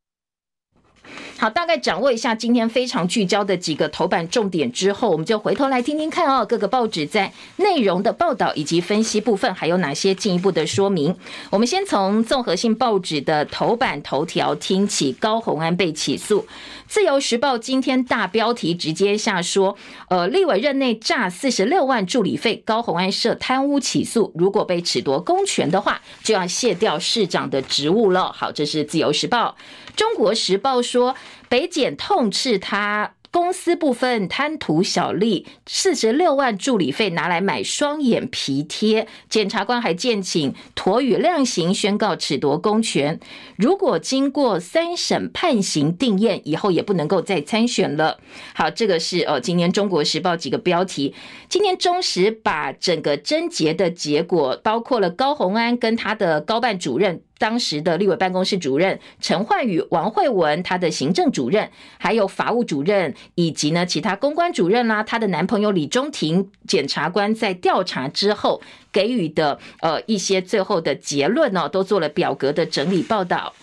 [1.41, 11.15] 好，大概掌握一下今天非常聚焦的几个头版重点之后，我们就回头来听听看哦，各个报纸在内容的报道以及分析部分还有哪些进一步的说明。
[11.49, 16.45] 我们先从综合性报纸的头版头条听起，高虹安被起诉。
[16.88, 19.75] 自由时报今天大标题直接下说，
[20.10, 28.32] 呃，立委任内诈四十六万助理费，高虹安涉贪污起诉，如果被褫夺公权的话，就要卸掉市长的职务了。
[28.32, 29.56] 好，这是自由时报。
[29.95, 31.15] 中国时报说，
[31.50, 33.13] 北检痛斥他。
[33.34, 39.08] 公私不分，贪图小利，四十六万助理费拿来买双眼皮贴。
[39.30, 43.17] 检察官还建请妥予量刑，宣告褫夺公权。
[43.56, 48.20] 如果经过三审判刑定谳，以后也不能够再参选了。
[48.54, 51.15] 好，这个是呃，今天中国时报几个标题。
[51.48, 57.22] 今天中时把整个侦结的结果，包括了高虹安跟他的高办主任。
[57.41, 73.54] 当时的立委办公室主任陈焕宇、王慧文，他的行政主任，还有法务主任，以及呢其他公关主任啦、啊，他的男朋友李中庭，检察官在调查之后给予的呃一些最后的结论呢、都做了表格的整理报道。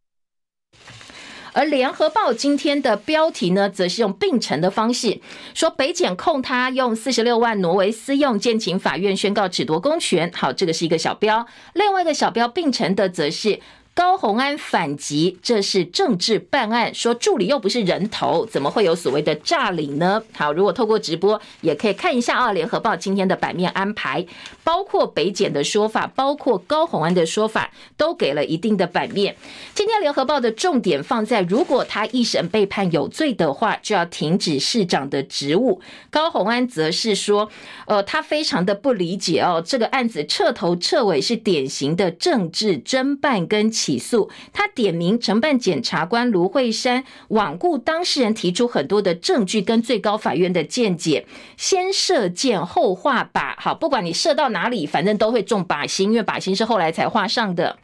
[1.53, 5.21] 而联合报今天的标题呢，则是用并陈的方式
[5.55, 10.31] 说，北检控他用四十六万挪为私用，建请法院宣告褫夺公权。
[10.35, 13.61] 好，这个是一个小标，另外一个小标并陈的则是。
[13.99, 20.23] 高虹安反击，这是政治办案，说助理又不是人头，怎么会有所谓的诈领呢？
[20.35, 24.25] 好，如果透过直播，也可以看一下啊，《联合报》今天的版面安排，
[24.63, 29.35] 包括北检的说法，包括高虹安的说法，都给了一定的版面。
[29.75, 35.81] 今天《联合报》的重点放在，如果他一审被判有罪的话，就要停止市长的职务。
[36.09, 37.51] 高虹安则是说，
[37.89, 43.69] 呃，他非常的不理解哦，这个案子彻头彻尾是典型的政治侦办跟。
[43.89, 51.25] 起诉他点名承办检察官卢慧珊罔顾当事人提出很多的证据跟最高法院的见解，
[51.57, 53.55] 先射箭后画靶。
[53.57, 57.79] 好，不管你射到哪里，反正都会中靶心，因为靶心是后来才画上的。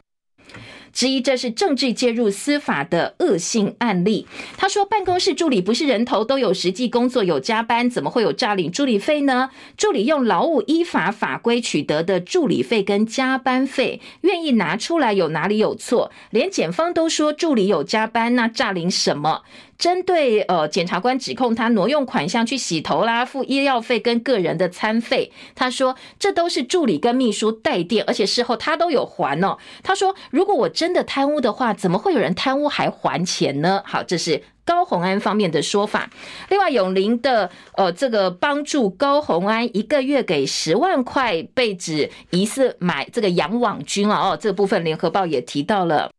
[0.95, 4.25] 之一，这是政治介入司法的恶性案例。
[4.57, 9.49] 他说，办公室助理不是人头，都有实际工作，有加班，怎么会有诈领助理费呢？
[9.75, 16.09] 助理用劳务依法法规取得的助理费跟加班费，愿意拿出来，有哪里有错？
[16.29, 19.41] 连检方都说助理有加班，那诈领什么？
[19.77, 29.57] 针对呃，检察官指控他挪用款项去洗头啦，付医药费跟个人的餐费，他说这都是助理跟秘书代垫，而且事后他都有还哦。
[29.83, 33.81] 他说如果我真的贪污的话，怎么会有人贪污还还钱呢？
[33.85, 36.09] 好，这是高虹安方面的说法。
[36.49, 46.09] 另外，永林的呃，这个帮助高虹安一个月给十万块，被指疑似买这个养网军啊，哦，这部分联合报也提到了。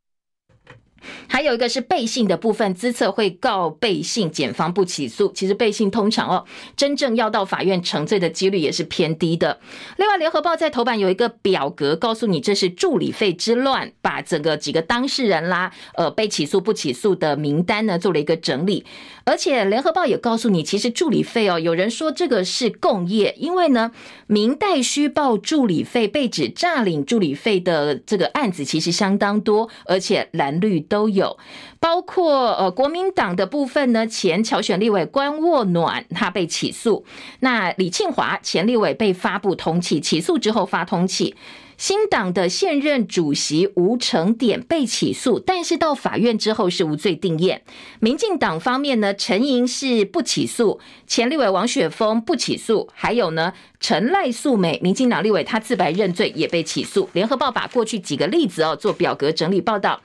[1.29, 5.31] 还有一个是背信的部分，资策会告背信，检方不起诉。
[5.33, 6.45] 其实背信通常哦，
[6.77, 9.61] 真正要到法院承罪的几率也是偏低的。
[9.97, 18.85] 另外，联合报在头版有一个表格，告诉你这是助理费之乱，把整个几个当事人啦，呃，被起诉不起诉的名单呢做了一个整理。
[19.25, 23.91] 而且联合报也告诉你，其实助理费哦，有人说这个是共业，因为呢，
[24.27, 30.96] 民代虚报助理费被指诈领助理费的这个案子其实相当多，而且蓝绿都。
[30.97, 31.37] 都有，
[31.79, 37.05] 包括呃国民党的部分呢，前侨选立委关沃暖他被起诉，
[37.41, 41.35] 那李庆华前立委被发布通缉，起诉之后发通缉。
[41.77, 47.61] 新党的现任主席吴成典被起诉，但是到法院之后是无罪定谳。
[48.01, 57.09] 民进党方面呢，陈莹是不起诉，前立委王雪峰不起诉，还有呢陈赖素美，民进党立委他自白认罪也被起诉。
[57.13, 60.01] 联合报把过去几个例子哦做表格整理报道。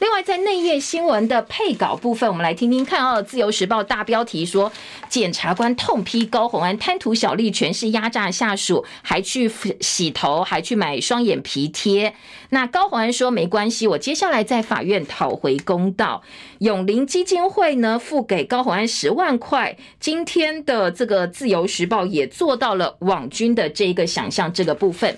[0.00, 3.22] 另外在内页新闻的配稿部分，我们来听听看哦。
[3.22, 4.70] 自由时报大标题说，
[5.08, 12.12] 检察官痛批高虹安贪图小利，权势压榨下属，还去洗头，还去买双双眼皮贴，
[12.54, 16.22] 那高虹安说没关系，我接下来在法院讨回公道。
[16.60, 19.76] 永龄基金会呢付给高虹安十万块。
[19.98, 25.16] 今天的这个自由时报也做到了网军的这一个想象这个部分。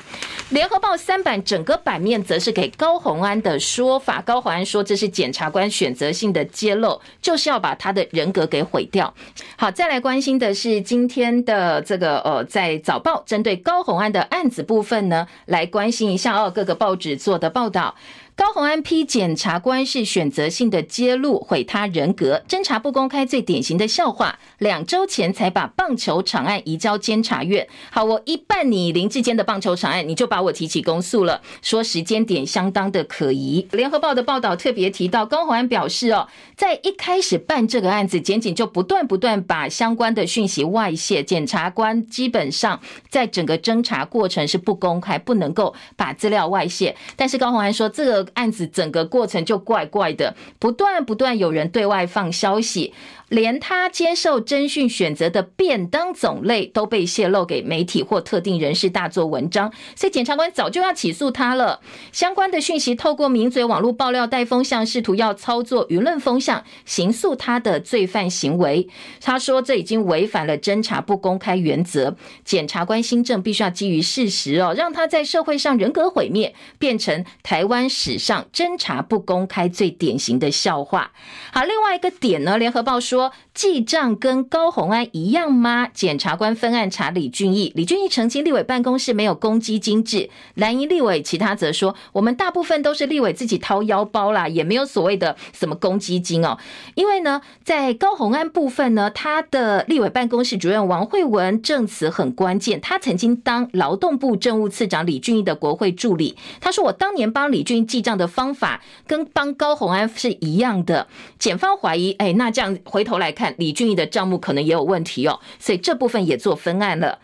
[0.49, 9.12] 联合报三版整个版面则是给高虹安的说法，高虹安说这是检察官选择性的揭露，就是要把他的人格给毁掉。
[9.57, 15.66] 好，再来关心的是今天的这个呃，在早报针对高虹安的案子部分呢，来。
[15.66, 17.96] 关心一下哦，各个报纸做的报道。
[18.37, 24.38] 高虹安批检察官是选择性的揭露，毁他人格，侦查不公开最典型的笑话。
[24.59, 33.66] 两周前才把棒球场案移交监察院，好，我一办你林志坚的棒球场案，你就把我提起公诉了，说时间点相当的可疑。
[33.72, 46.94] 联合报的报道特别提到，高虹安表示哦，在一开始办这个案子，检警就不断不断把相关的讯息外泄，检察官基本上在整个侦查过程是不公开，不能够把资料外泄。
[47.16, 48.25] 但是高虹安说这个。
[48.34, 52.92] 案子整个过程就怪怪的，不断不断有人对外放消息。
[53.28, 61.80] 连他接受侦讯选择的便当种类都被泄露给媒体或特定人士大做文章，所以检察官早就要起诉他了。
[62.12, 68.88] 相关的讯息透过名嘴网络爆料带风向，试图要操作舆论风向，刑诉他的罪犯行为。
[69.20, 81.10] 他说这已经违反了侦查不公开原则，检察官新政必须要基于事实哦，让他在社会上人格毁灭，变成台湾史上侦查不公开最典型的笑话。
[81.52, 83.15] 好，另外一个点呢，联合报说。
[83.16, 85.88] 说记账跟高虹安一样吗？
[85.94, 90.28] 检察官分案查李俊毅，李俊毅澄清立委办公室没有公积金制。
[90.56, 96.58] 蓝营立委其他则说，我们大部分都是立委自己掏腰包啦，也没有所谓的什么公积金哦。
[96.96, 106.36] 因为呢，在高虹安部分呢，他的立委办公室主任王惠文证词很关键，他曾经当劳动部政务次长李俊毅的国会助理。
[106.60, 111.07] 他说，我当年帮李俊毅记账的方法跟帮高虹安是一样的。
[111.38, 113.45] 检方怀疑，哎，那这样回头来看。
[113.59, 117.18] 李俊毅的账目可能也有问题哦，所以这部分也做分案了。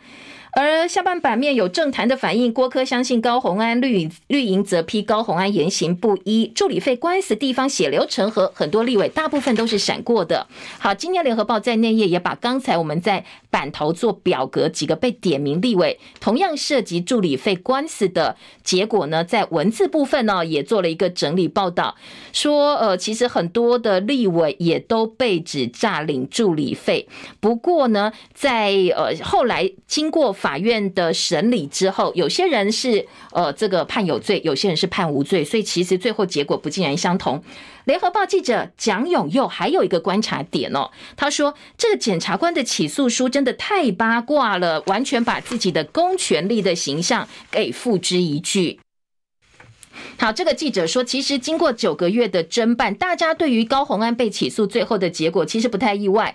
[0.55, 10.47] 而下半版面有政坛的反应，郭柯相信高虹安，绿营绿营则批高虹安言行不一，助理费官司地方血流成河，很多立委大部分都是闪过的。
[10.79, 21.97] 好，今天联合报在内页也把刚才我们在版头做表格几个被点名立委，同样涉及助理费官司的结果呢，在文字部分呢也做了一个整理报道，
[22.35, 27.09] 说呃其实很多的立委也都被指诈领助理费，
[27.41, 30.37] 不过呢在呃后来经过。
[30.43, 37.41] 法院的审理之后，有些人是呃这个判有罪，有些人是判无罪，所以其实最后结果不尽然相同。
[37.85, 48.81] 联合报记者蒋永佑还有一个观察点哦，他说这个检察官的起诉书真的太八卦了，完全把自己的公权力的形象给付之一炬。
[50.19, 56.35] 好，这个记者说，其实经过九个月的侦办，大家对于高虹安被起诉最后的结果，其实不太意外。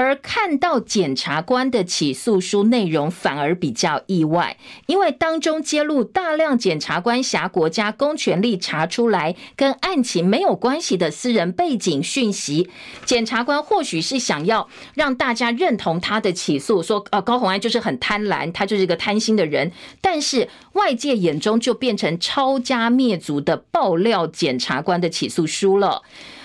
[0.00, 12.70] 而看到检察官的起诉书内容，反而比较意外，因为当中揭露大量检察官挟国家公权力查出来跟案情没有关系的私人背景讯息。
[13.04, 19.70] 检察官或许是想要让大家认同他的起诉，说呃高虹安就是很贪婪，他就是一个贪心的人。
[20.00, 26.00] 但是外界眼中就变成抄家灭族的爆料检察官的起诉书了。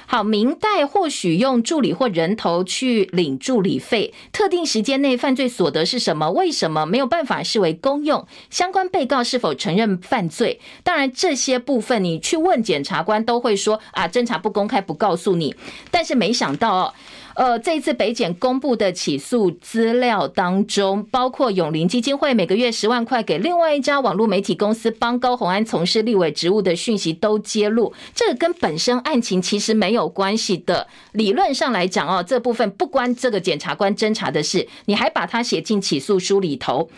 [0.07, 6.31] 好，明代或许用助理或人头去领助理费，特定时间内犯罪所得是什么？
[6.31, 8.27] 为什么没有办法视为公用？
[8.49, 10.59] 相关被告是否承认犯罪？
[10.83, 15.55] 当然，这些部分你去问检察官都会说啊，侦查不公开，不告诉你。
[15.89, 16.93] 但是没想到哦。
[17.36, 30.88] 呃，这一次北检公布的起诉资料当中，包括永龄基金会每个月十万块给另外一家网络媒体公司帮高虹安从事立委职务的讯息都揭露，这个跟本身案情其实没有关系的。
[31.11, 36.89] 理论上来讲哦，这部分不关这个检察官侦查的事，你还把它写进起诉书里头。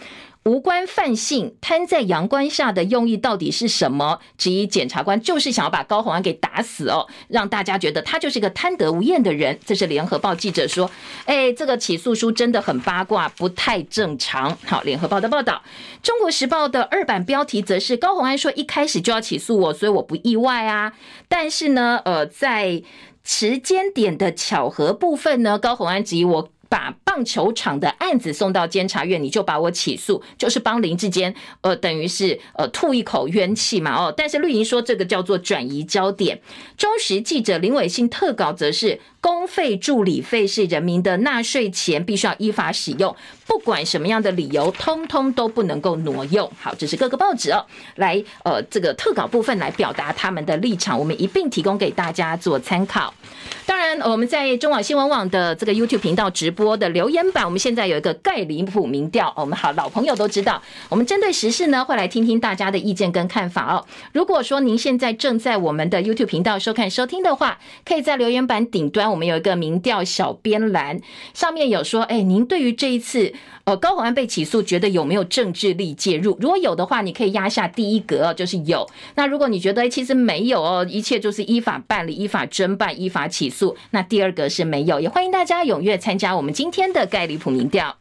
[0.48, 4.22] 无关犯性，摊在阳光下的用意到底是什么？
[4.38, 9.60] 质疑检察官就是想要把高虹安给打死哦，让大家觉得他就是一个贪得无厌的人。
[9.66, 10.90] 这是联合报记者说，
[11.26, 14.58] 哎，这个起诉书真的很八卦，不太正常。
[14.66, 15.62] 好，联合报的报道，
[16.02, 20.94] 中国时报的二版标题则是高虹安说一开始就要起诉我，所以我不意外啊。
[21.28, 22.82] 但是呢，呃，在
[23.26, 26.50] 时间点的巧合部分呢，高虹安质疑我。
[26.70, 34.14] 把棒球场的案子送到监察院，你就把我起诉，就是帮林志坚，呃，等于是呃吐一口冤气嘛，哦。
[34.16, 36.42] 但是绿营说这个叫做转移焦点。
[36.78, 43.16] 中时记者林伟信特稿则是公费助理费是人民的纳税钱，必须要依法使用，
[43.48, 46.52] 不管什么样的理由，通通都不能够挪用。
[46.60, 53.14] 好，这是各个报纸哦，来呃这个特稿部分来表达他们的立场，我们一并提供给大家做参考。
[53.66, 59.34] 当然，我们在中网新闻网的这个 YouTube 频道直播的留言板，我们现在有一个盖里普民调。
[59.38, 63.86] 我们好老朋友都知道，我们针对时事呢，会来听听大家的意见跟看法哦。
[64.14, 71.00] 如果说您现在正在我们的 YouTube 频道收看收听的话，可以在留言板顶端，我们有一个民调小编栏，
[71.34, 73.34] 上面有说，哎，您对于这一次
[73.66, 76.38] 呃高虹安被起诉，觉得有没有政治力介入？
[76.40, 78.88] 如果有的话，你可以压下第一格，就是有。
[79.16, 83.76] 那如果你觉得其实没有哦，一切就是依法办理、依法侦办、依法起诉。
[83.92, 87.98] 那第二个是没有，也欢迎大家踊跃参加我们今天的盖里普民调。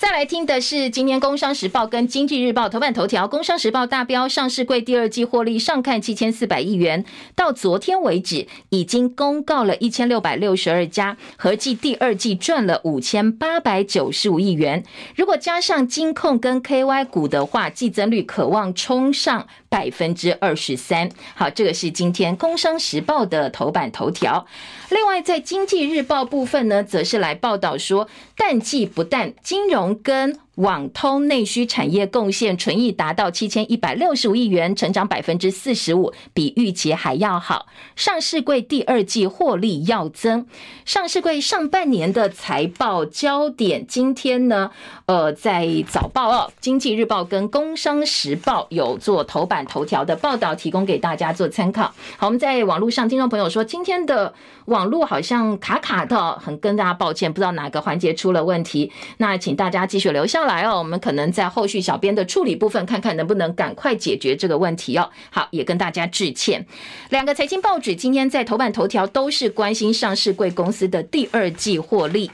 [0.00, 14.82] 再来听的是今天《工商时报》跟《经济日报》头版头条，《工商时报》大标上市柜第二季获利上看七千四百亿元，到昨天为止已经公告了一千六百六十二家，合计第二季赚了五千八百九十五亿元。
[15.14, 21.08] 如果加上金控跟 KY 股的话，季增率渴望冲上百分之二十三。
[21.34, 24.44] 好，这个是今天《工商时报》的头版头条。
[24.90, 37.66] 另外，在《经济日报》部分呢，则是来报道说，淡季不淡，金融跟网通内需产业贡献纯益达到七千一百六十五亿元，成长百分之四十五，比预期还要好。
[37.96, 40.46] 上市柜第二季获利要增，
[40.84, 44.70] 上市柜上半年的财报焦点，今天呢，
[45.06, 51.94] 呃，在早报哦，《经济日报》跟《工商时报》有做头版头条的报道，提供给大家做参考。
[52.18, 54.34] 好，我们在网络上听众朋友说，今天的
[54.66, 58.92] 网络好像卡卡的，很跟大家抱歉，不知道哪个环节出了问题。
[59.16, 65.08] 那请大家继续留下来哦，我们可能在后续小编的处理部分，看看能不能赶快解决这个问题哦。
[65.30, 66.66] 好，也跟大家致歉。
[67.10, 72.32] 两个财经报纸今天在头版头条都是关心上市贵公司的第二季获利，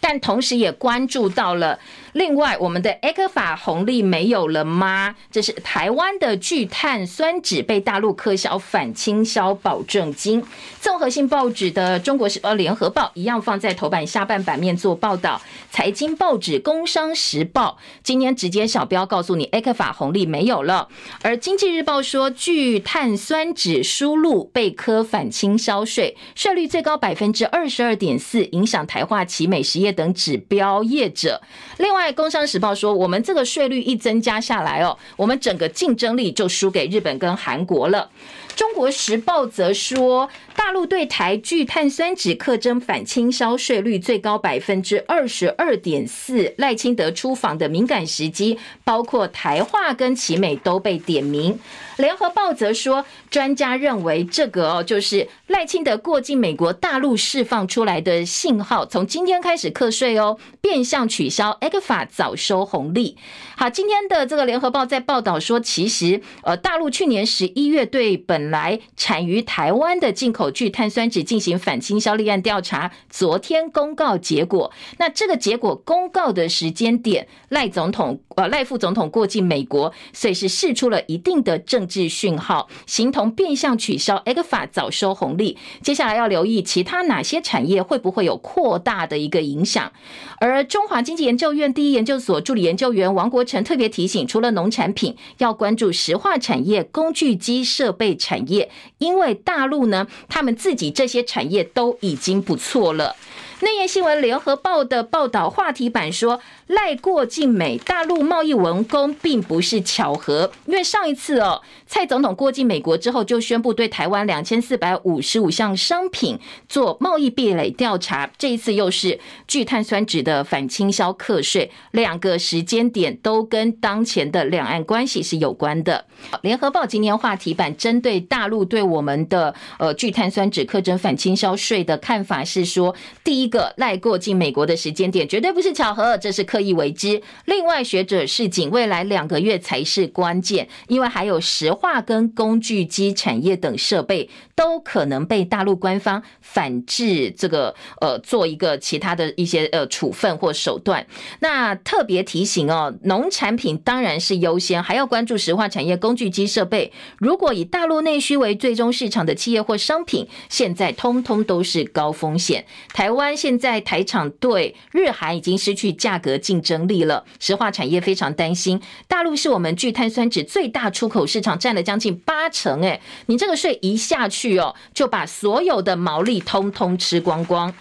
[0.00, 1.78] 但同时也关注到了。
[2.16, 5.14] 另外，我们的埃克法红利没有了吗？
[5.30, 10.42] 这是台湾的聚碳酸酯被大陆科销反倾销保证金。
[10.80, 15.42] 综合性报纸的《中国时报》、《联合报》一样放在头版下半版面做报道。
[15.70, 20.88] 财经报纸《工商时报》今天直接小标告诉你埃克法红利没有了。
[21.20, 31.42] 而《经济日报》说，聚碳酸酯输入被科反倾销税，税率最高百分之二十二点四，影响台化、奇美实业等指标业者。
[31.76, 38.10] 另外，《工商时报》说，我们这个税率一增加下来哦，我们整个竞争力就输给日本跟韩国了。
[38.54, 46.54] 中国时报则说，大陆对台聚碳酸酯课征反倾销税率最高百分之二十二点四。
[46.56, 51.58] 赖清德出访的敏感时机，包括台化跟奇美都被点名。
[51.98, 63.16] 联合报则说，专家认为这个哦，就是赖清德过境美国大陆释放出来的信号，从今天开始课税哦，变相取消 ECFA 早收红利。
[63.56, 74.72] 好，今天的这个联合报在报道说，其实呃，大陆去年十一月对本来产于台湾的进口聚碳酸酯进行反倾销立案调查，昨天公告结果。
[74.98, 85.56] 那这个结果公告的时间点，赖总统呃赖副总统过境美国，所以是释出了一定的政治讯号，形同变相取消 ECFA 早收红利。
[85.82, 89.92] 接下来要留意其他哪些产业会不会有扩大的一个影响。
[90.38, 100.06] 而中华经济研究院第一研究所助理研究员王国成特别提醒，除了农产品，要关注石化产业、工具机设备产业，因为大陆呢，
[100.36, 103.16] 他们自己这些产业都已经不错了。
[103.60, 116.38] 内页新闻联合报的报道话题版说，赖过境美，大陆贸易文工并不是巧合，因为上一次哦，蔡总统过境美国之后，就宣布对台湾两千四百五十五项商品
[116.68, 126.04] 做贸易壁垒调查，这一次又是聚碳酸酯的反倾销课税，两个时间点都跟当前的两岸关系是有关的。
[126.42, 132.94] 联合报今天话题版针对大陆对我们的呃聚碳酸酯课征反倾销税的看法是说，
[133.24, 133.46] 第一。
[133.46, 137.20] 一个赖过境美国的时间点绝对不是巧合，这是刻意为之。
[137.44, 151.06] 另外，学者示警，未来两个月才是关键，因为还有石化跟工具机产业等设备都可能被大陆官方反制，这个呃做一个其他的一些呃处分或手段。
[151.40, 156.90] 那特别提醒哦，农产品当然是优先，还要关注石化产业、工具机设备。
[157.18, 162.64] 如果以大陆内需为最终市场的企业或商品，现在通通都是高风险。
[162.94, 163.36] 台湾。
[163.36, 168.80] 现在台厂对日韩已经失去价格竞争力了，石化产业非常担心。
[169.08, 172.84] 大陆是我们聚碳酸酯最大出口市场，占了将近八成。
[172.84, 177.74] 哎，你这个税一下去哦，就把所有的毛利通通吃光光。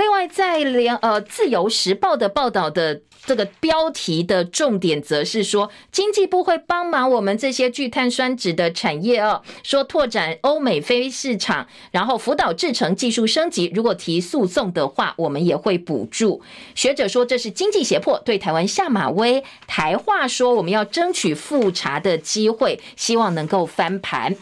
[0.00, 3.02] 另外，在联呃自由时报的报道的。
[3.26, 13.70] 这个标题的重点则是说，经济部会帮忙我们这些聚碳酸酯的产业哦，说拓展欧美非市场，然后辅导制成技术升级。
[13.74, 16.40] 如果提诉讼的话，我们也会补助。
[16.74, 19.44] 学者说这是经济胁迫，对台湾下马威。
[19.66, 24.34] 台话说我们要争取复查的机会，希望能够翻盘。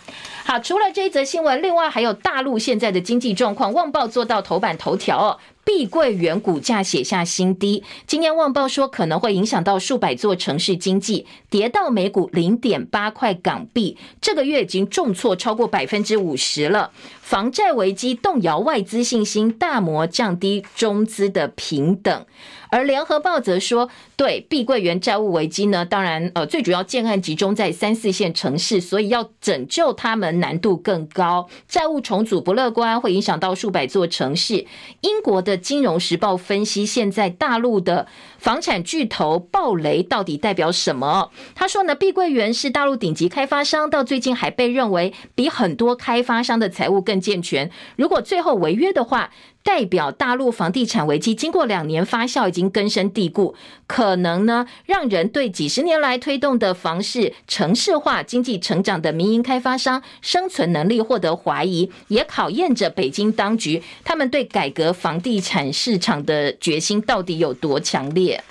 [0.44, 5.38] 好，除了这一则新闻，另外还有大陆现在的经济状况，《旺报》做到头版头条哦。
[5.68, 16.90] 碧桂园股价写下新低，今天旺报说可能会影响到数百座城市经济，跌到每股零点八块港币，这个月已经重挫超过百分之五十了。
[17.20, 22.24] 房债危机动摇外资信心，大摩降低中资的平等。
[22.70, 34.66] 而联合报则说，对碧桂园债务危机呢，当然呃，最主要建案集中在三四线城市，所以要拯救他们难度更高，债务重组不乐观，会影响到数百座城市。
[35.02, 38.08] 英国的金融时报分析，现在大陆的
[38.38, 41.30] 房产巨头暴雷到底代表什么？
[41.54, 47.70] 他说呢，碧桂园是大陆顶级开发商，到最近还被认为比很多开发商的财务更健全。
[47.94, 49.30] 如果最后违约的话，
[49.62, 53.54] 代表大陆房地产危机经过两年发酵，已经根深蒂固，
[53.86, 68.42] 可可能呢让人对几十年来推动的房市城市化、经济成长的民营开发商生存能力获得怀疑，也考验着北京当局他们对改革房地产市场的决心到底有多强烈。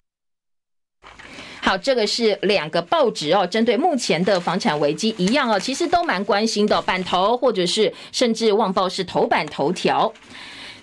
[1.59, 10.13] 好，这个是两个报纸哦，针对目前的房产危机一样哦，其实都蛮关心的，版头或者是甚至旺报是头版头条。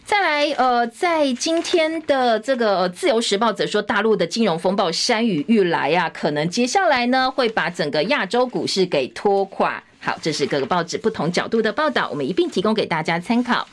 [0.06, 9.82] 再来，呃，在今天的这个《自由时报》则说，大陆的金融风暴山雨欲来啊，可能接下来呢会把整个亚洲股市给拖垮。
[10.00, 13.66] 好，这是各个报纸不同角度的报道，我们一并提供给大家参考。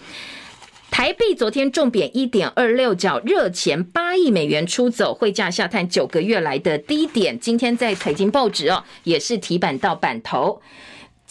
[0.90, 7.38] 台币昨天重贬一点二六角，热钱八亿美元出走，汇价下探九个月来的低点。
[7.38, 10.62] 今天在财经报纸哦，也是提版到版头。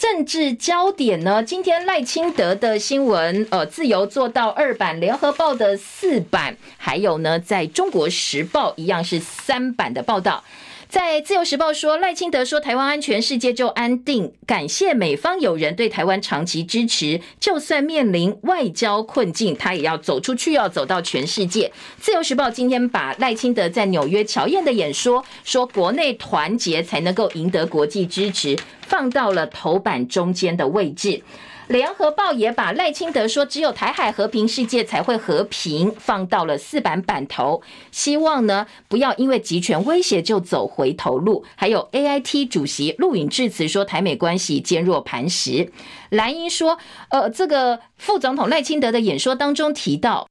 [0.01, 1.43] 政治焦点呢？
[1.43, 10.43] 今天赖清德的新闻，呃，自由做到二版，联合报的四版，还有呢，在中国时报一样是三版的报道。
[10.91, 14.33] 在自由时报说，赖清德说台湾安全，世界就安定。
[14.45, 21.71] 感谢美方友人对台湾长期支持，就算面临外交困境，他也要走出去，要走到全世界。
[21.97, 31.23] 自由时报今天把赖清德在纽约乔宴的演说，说国内团结才能够赢得国际支持，放到了头版中间的位置。
[31.71, 37.61] 联合报也把赖清德说“只有台海和平，世界才会和平”放到了四版版头，
[37.93, 41.45] 希望呢不要因为集权威胁就走回头路。
[41.55, 45.71] 还有 AIT 主席陆允致辞说台美关系坚若磐石。
[46.09, 46.77] 蓝英说，
[47.09, 50.27] 呃，这个副总统赖清德的演说当中提到。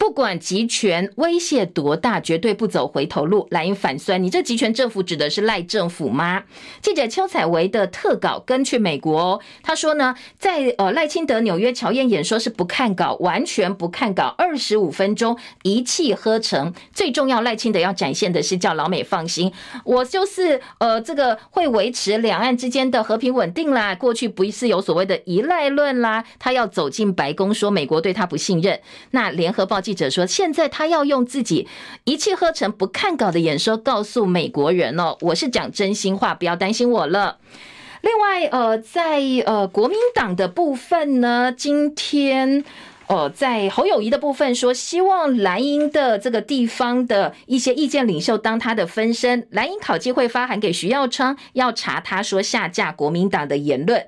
[0.00, 3.46] 不管集权威胁多大，绝对不走回头路。
[3.50, 6.44] 蓝营反酸，你这集权政府指的是赖政府吗？
[6.80, 16.72] 记者邱采维的特稿跟去美国哦，他说呢，在呃赖清德纽约乔宴演说是不看稿，完全不看稿，二十五分钟一气呵成。
[16.94, 19.52] 最重要，赖清德要展现的是叫老美放心，
[19.84, 23.94] 我就是呃这个会维持两岸之间的和平稳定啦。
[23.94, 28.80] 过去不是有所谓的依赖论啦，他要走进白宫说美国对他不信任。
[29.10, 29.78] 那联合报。
[29.90, 31.66] 记者说：“现在他要用自己
[32.04, 37.38] 一气呵成、不看稿的演说，告诉美国人哦，我是讲真心话，不要担心我了。”
[38.02, 42.64] 另外，呃，在呃国民党的部分呢，今天
[43.08, 49.48] 呃在侯友宜的部分说，希望蓝营的这个地方的一些意见领袖当他的分身。
[49.50, 54.06] 蓝营考纪会发函给徐耀昌，要查他说下架国民党的言论。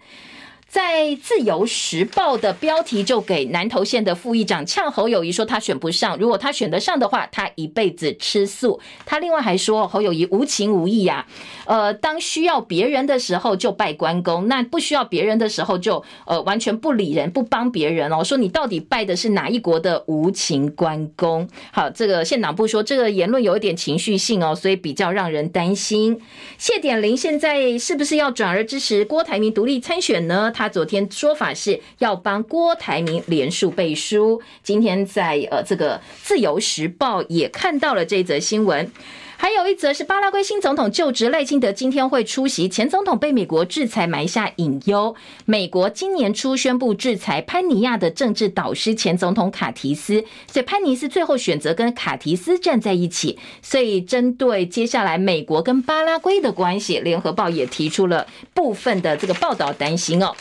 [0.73, 8.81] 在《自由时报》的标题就给南投县的副议长呛侯友谊说他选不上，如果他选得上的话，他一辈子吃素。
[9.05, 11.27] 他另外还说侯友谊无情无义呀，
[11.67, 18.25] 呃，当需要别人的时候就拜关公，那不需要别人的时候就呃完全不理人，不帮别人哦。
[18.25, 21.47] 说你到底拜的是哪一国的无情关公？
[21.71, 26.19] 好，这个县党部说这个言论有一点情绪性哦，所以比较让人担心。
[26.57, 30.51] 谢点玲现在是不是要转而支持郭台铭独立参选呢？
[30.51, 38.89] 他他昨天说法是要帮郭台铭连署背书，今天在呃这个自由时报也看到了这则新闻，
[39.37, 60.33] 还有一则是巴拉圭新总统就职赖清德今天会出席，前总统被美国制裁埋下隐忧，美国今年初宣布制裁潘尼亚的政治导师前总统卡提斯，所以潘尼斯最后选择跟卡提斯站在一起，所以针对接下来美国跟巴拉圭的关系，联合报也提出了部分的这个报道担心哦。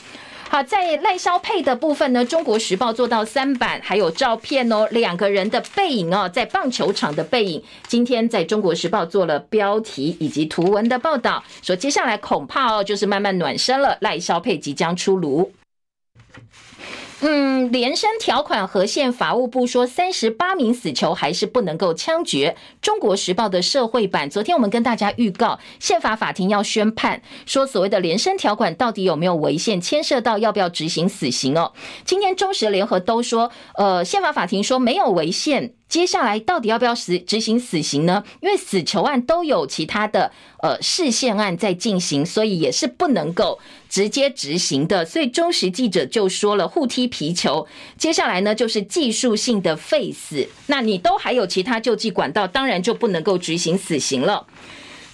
[0.52, 7.64] 好，在赖肖配的部分呢，《中国时报》做到三版，还有照片哦，两个人的背影哦，在棒球场的背影。
[7.88, 15.54] 今天在中国时报做了标题以及图文的报道，说接下来恐怕哦，就是慢慢暖身了，赖肖配即将出炉。
[17.24, 22.56] 嗯，连升条款和宪法务部说，三十八名死囚还是不能够枪决。
[22.82, 31.74] 中国时报的社会版，昨天我们跟大家预告，宪法法庭要宣判，说所谓的连升条款到底有没有违宪，牵涉到要不要执行死刑哦。
[32.06, 35.74] 今天中时联合都说，呃，宪法法庭说没有违宪。
[35.88, 38.24] 接下来到底要不要实执行死刑呢？
[38.40, 40.32] 因为死囚案都有其他的
[40.64, 43.60] 呃释宪案在进行，所以也是不能够
[43.92, 45.06] 直接执行的。
[45.06, 47.68] 所以中时记者就说了，互踢皮球。
[47.98, 50.48] 接下来呢，就是技术性的废死。
[50.68, 54.48] 那你都还有其他救济管道，当然就不能够执行死刑了。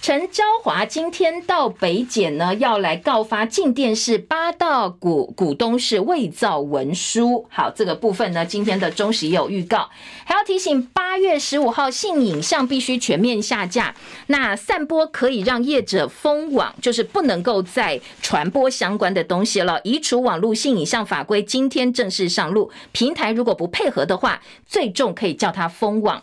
[0.00, 7.46] 陈昭华今天到北检呢，要来告发镜电视八大股股东是伪造文书。
[7.50, 9.90] 好，这个部分呢，今天的中时也有预告，
[10.24, 13.94] 还要提醒八月十五号性影像必须全面下架。
[14.28, 19.78] 那散播可以让业者封网，就是不能够再传播相关的东西了。
[19.84, 26.22] 移除网络性影像法规今天正式上路，平台如果不配合的话，最重可以叫它封网。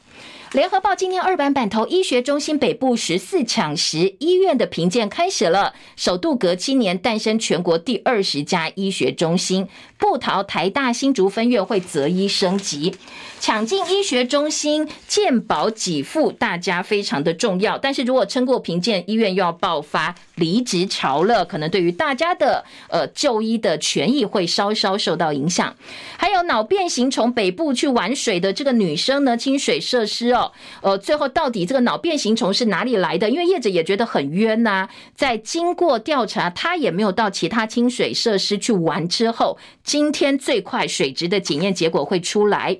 [0.55, 9.67] 联合报今天二版版头，医学中心北部十四抢十医院的评鉴开始了，首度隔七年诞生全国第二十家医学中心。
[9.97, 12.95] 部桃台大新竹分院会择医升级，
[13.39, 17.77] 抢进医学中心，健保给付，大家非常的重要。
[17.77, 25.75] 但是如果撑过评鉴，医院又要爆发离职潮了，可能对于大家的呃就医的权益会稍稍受到影响。
[26.17, 30.44] 还有脑变形从北部去玩水的这个女生呢，清水设施哦
[30.81, 33.29] 呃，最后到底这个脑变形虫是哪里来的？
[33.29, 39.57] 因为业者也觉得很冤呐、在经过调查，他也没有到其他清水设施去玩之后。
[39.83, 42.77] 今天最快水质的检验结果会出来。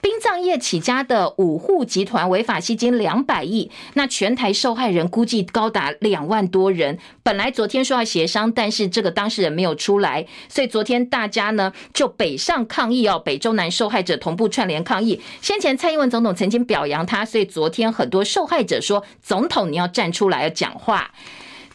[0.00, 6.98] 殡葬业起家的五户集团违法吸金两百亿，那全台受害人估计高达两万多人。
[7.22, 15.20] 本来昨天说要协商，但是这个当事人没有出来，所以昨天大家呢就北上抗议哦，北中南受害者同步串联抗议。
[15.40, 21.10] 先前蔡英文总统曾经表扬他，所以昨天很多受害者说：“总统你要站出来要讲话。”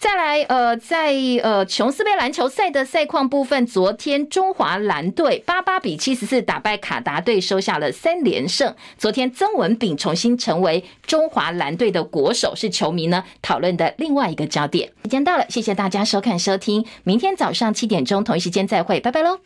[0.04, 8.76] 再来，呃，在呃琼斯杯篮球赛的赛况部分，昨天中华蓝队八八比七十四打败卡达队，收下了三连胜。
[8.98, 14.92] 昨天曾文炳重新成为中华蓝队的国手，是球迷呢讨论的另外一个焦点。
[15.04, 19.40] 时间到了，谢谢大家收看收听，明天早上七点钟同一时间再会，拜拜喽。